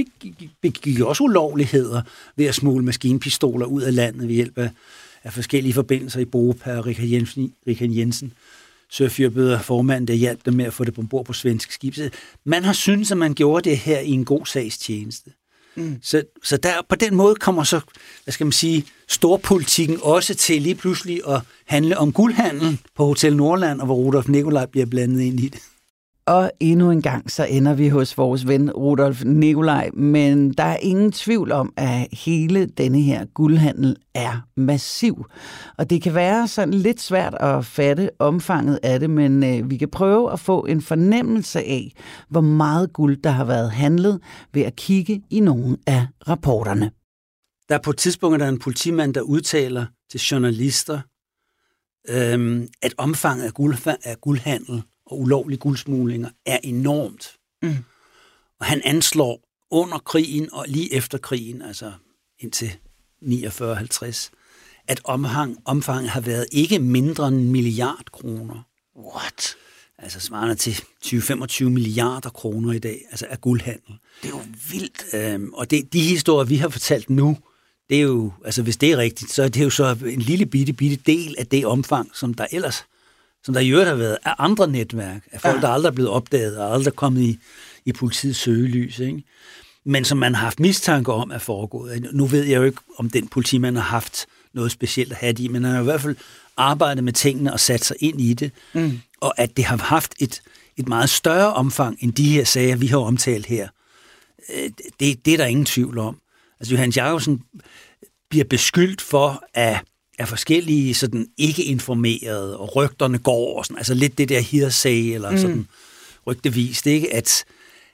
[0.62, 2.02] begik også ulovligheder
[2.36, 4.70] ved at smule maskinpistoler ud af landet ved hjælp af,
[5.24, 7.52] af forskellige forbindelser i Bopa og Richard Jensen.
[7.66, 8.32] Richard Jensen
[8.90, 11.94] Sørfyrbøder formand, der hjalp dem med at få det ombord på svensk skib.
[12.44, 15.30] Man har syntes, at man gjorde det her i en god sags tjeneste.
[15.80, 15.96] Mm.
[16.02, 17.80] Så, så der, på den måde kommer så,
[18.24, 23.36] hvad skal man sige, storpolitikken også til lige pludselig at handle om guldhandel på Hotel
[23.36, 25.60] Nordland, og hvor Rudolf Nikolaj bliver blandet ind i det.
[26.26, 30.76] Og endnu en gang så ender vi hos vores ven Rudolf Nikolaj, men der er
[30.76, 35.26] ingen tvivl om, at hele denne her guldhandel er massiv.
[35.78, 39.76] Og det kan være sådan lidt svært at fatte omfanget af det, men øh, vi
[39.76, 41.92] kan prøve at få en fornemmelse af,
[42.28, 44.20] hvor meget guld der har været handlet
[44.54, 46.90] ved at kigge i nogle af rapporterne.
[47.68, 51.00] Der er på et tidspunkt der er en politimand, der udtaler til journalister,
[52.08, 57.36] øhm, at omfanget af, guld, af guldhandel og ulovlige guldsmuglinger er enormt.
[57.62, 57.76] Mm.
[58.61, 59.40] Og han anslår
[59.70, 61.92] under krigen og lige efter krigen, altså
[62.38, 62.76] indtil
[63.22, 64.30] 49-50,
[64.88, 68.62] at omfang, omfanget har været ikke mindre end en milliard kroner.
[68.96, 69.56] What?
[69.98, 73.98] Altså svarende til 20-25 milliarder kroner i dag, altså af guldhandel.
[74.22, 75.04] Det er jo vildt.
[75.14, 77.36] Øhm, og det, de historier, vi har fortalt nu,
[77.90, 80.46] det er jo, altså hvis det er rigtigt, så er det jo så en lille
[80.46, 82.84] bitte, bitte del af det omfang, som der ellers
[83.45, 85.61] som der i øvrigt har været af andre netværk, af folk, ja.
[85.61, 87.38] der aldrig er blevet opdaget og aldrig er kommet i,
[87.84, 89.22] i politiets søgelys, ikke?
[89.84, 92.09] men som man har haft mistanke om er foregået.
[92.12, 95.49] Nu ved jeg jo ikke, om den politimand har haft noget specielt at have i,
[95.49, 96.16] men han har i hvert fald
[96.57, 99.01] arbejdet med tingene og sat sig ind i det, mm.
[99.20, 100.43] og at det har haft et,
[100.76, 103.68] et meget større omfang end de her sager, vi har omtalt her.
[104.55, 104.70] Øh,
[105.01, 106.20] det, det er der ingen tvivl om.
[106.61, 107.43] Altså Johannes Jacobsen
[108.30, 109.84] bliver beskyldt for at
[110.20, 115.14] er forskellige sådan ikke informerede, og rygterne går, og sådan, altså lidt det der hearsay,
[115.14, 115.38] eller mm.
[115.38, 115.66] sådan
[116.26, 117.14] rygtevis, det ikke?
[117.14, 117.44] At,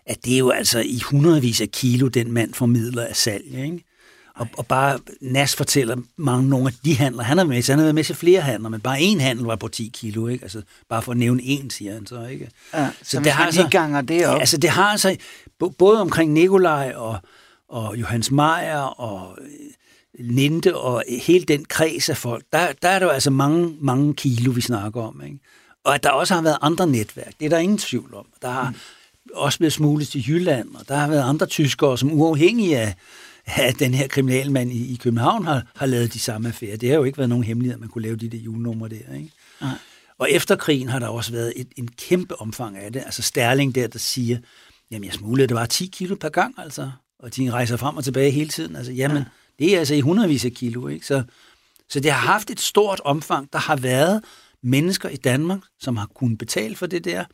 [0.06, 3.84] at det er jo altså i hundredvis af kilo, den mand formidler af salg, ikke?
[4.34, 7.78] Og, og bare Nas fortæller mange nogle af de handler, han har med så han
[7.78, 10.44] har været med til flere handler, men bare en handel var på 10 kilo, ikke?
[10.44, 12.50] Altså, bare for at nævne en, siger han så, ikke?
[12.74, 14.34] Ja, så, så det har altså, ganger det op.
[14.34, 15.16] Ja, altså, det har altså,
[15.78, 17.18] både omkring Nikolaj og,
[17.68, 19.38] og Johannes Meyer og
[20.18, 24.14] Linde og hele den kreds af folk, der, der er der jo altså mange, mange
[24.14, 25.22] kilo, vi snakker om.
[25.24, 25.38] Ikke?
[25.84, 28.26] Og at der også har været andre netværk, det er der ingen tvivl om.
[28.42, 28.76] Der har mm.
[29.34, 32.94] også blevet smuglet til Jylland, og der har været andre tyskere, som uafhængige af,
[33.46, 36.76] af den her kriminalmand i, i København har, har lavet de samme affærer.
[36.76, 39.14] Det har jo ikke været nogen hemmelighed, at man kunne lave de der julenumre der.
[39.14, 39.30] Ikke?
[39.62, 39.66] Ja.
[40.18, 43.02] Og efter krigen har der også været et, en kæmpe omfang af det.
[43.06, 44.38] Altså Sterling der, der siger,
[44.90, 46.90] jamen jeg smuglede, det var 10 kilo per gang, altså.
[47.18, 48.76] Og de rejser frem og tilbage hele tiden.
[48.76, 49.24] Altså, jamen, ja
[49.58, 50.88] det er altså i hundredvis af kilo.
[50.88, 51.06] Ikke?
[51.06, 51.22] Så,
[51.88, 53.52] så det har haft et stort omfang.
[53.52, 54.24] Der har været
[54.62, 57.24] mennesker i Danmark, som har kunnet betale for det der.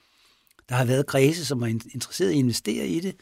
[0.68, 3.16] Der har været kredse, som var interesseret i at investere i det.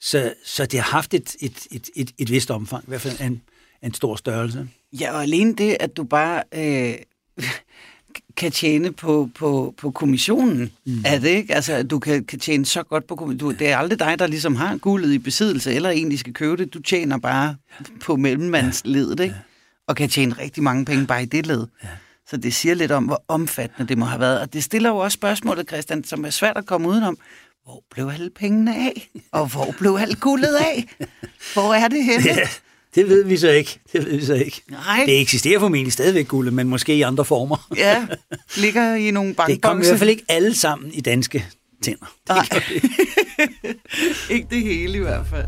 [0.00, 3.20] Så, så det har haft et, et, et, et, et vist omfang, i hvert fald
[3.20, 3.42] en,
[3.82, 4.68] en stor størrelse.
[4.92, 6.94] Ja, og alene det, at du bare øh,
[8.40, 11.02] kan tjene på, på, på kommissionen, mm.
[11.06, 11.54] er det ikke?
[11.54, 13.58] Altså, du kan, kan tjene så godt på kommissionen.
[13.58, 16.74] Det er aldrig dig, der ligesom har guldet i besiddelse, eller egentlig skal købe det.
[16.74, 17.56] Du tjener bare
[18.04, 19.34] på mellemmandsledet, ikke?
[19.88, 21.66] Og kan tjene rigtig mange penge bare i det led.
[21.82, 21.88] Ja.
[22.28, 24.40] Så det siger lidt om, hvor omfattende det må have været.
[24.40, 27.18] Og det stiller jo også spørgsmålet, Christian, som er svært at komme udenom.
[27.64, 29.10] Hvor blev alle pengene af?
[29.32, 30.88] Og hvor blev alt guldet af?
[31.54, 32.24] Hvor er det henne?
[32.40, 32.48] Ja.
[32.94, 33.80] Det ved vi så ikke.
[33.92, 34.62] Det ved vi så ikke.
[34.70, 35.02] Nej.
[35.06, 37.68] Det eksisterer formentlig stadigvæk guld, men måske i andre former.
[37.76, 38.06] Ja,
[38.56, 39.52] ligger i nogle bankbokse.
[39.54, 41.46] Det kommer i hvert fald ikke alle sammen i danske
[41.82, 42.06] tænder.
[42.28, 42.46] Det Nej.
[42.50, 42.90] Det.
[44.34, 45.46] ikke det hele i hvert fald.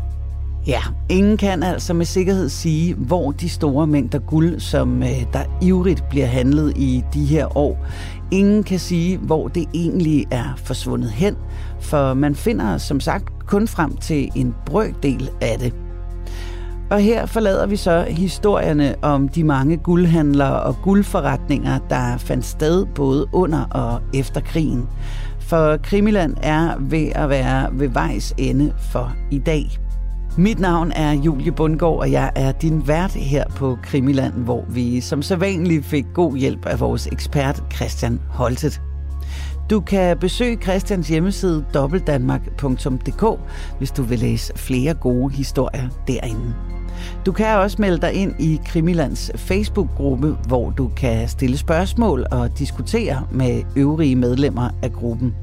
[0.67, 5.59] Ja, ingen kan altså med sikkerhed sige, hvor de store mængder guld, som øh, der
[5.61, 7.85] ivrigt bliver handlet i de her år,
[8.31, 11.35] ingen kan sige, hvor det egentlig er forsvundet hen,
[11.81, 15.73] for man finder som sagt kun frem til en brøkdel af det.
[16.91, 22.85] Og her forlader vi så historierne om de mange guldhandlere og guldforretninger, der fandt sted
[22.85, 24.87] både under og efter krigen.
[25.39, 29.65] For Krimiland er ved at være ved vejs ende for i dag.
[30.37, 35.01] Mit navn er Julie Bundgaard, og jeg er din vært her på Krimiland, hvor vi
[35.01, 38.81] som sædvanligt fik god hjælp af vores ekspert Christian Holtet.
[39.73, 43.39] Du kan besøge Christians hjemmeside dobbeltdanmark.dk,
[43.77, 46.55] hvis du vil læse flere gode historier derinde.
[47.25, 52.59] Du kan også melde dig ind i Krimilands Facebook-gruppe, hvor du kan stille spørgsmål og
[52.59, 55.35] diskutere med øvrige medlemmer af gruppen.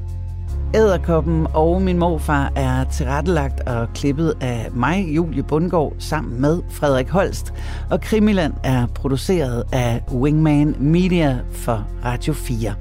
[0.75, 7.09] Æderkoppen og min morfar er tilrettelagt og klippet af mig, Julie Bundgaard, sammen med Frederik
[7.09, 7.53] Holst.
[7.89, 12.73] Og Krimiland er produceret af Wingman Media for Radio 4.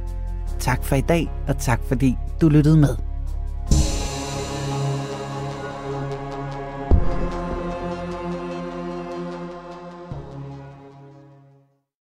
[0.60, 3.09] Tak for i dag, og tak fordi du lyttede med.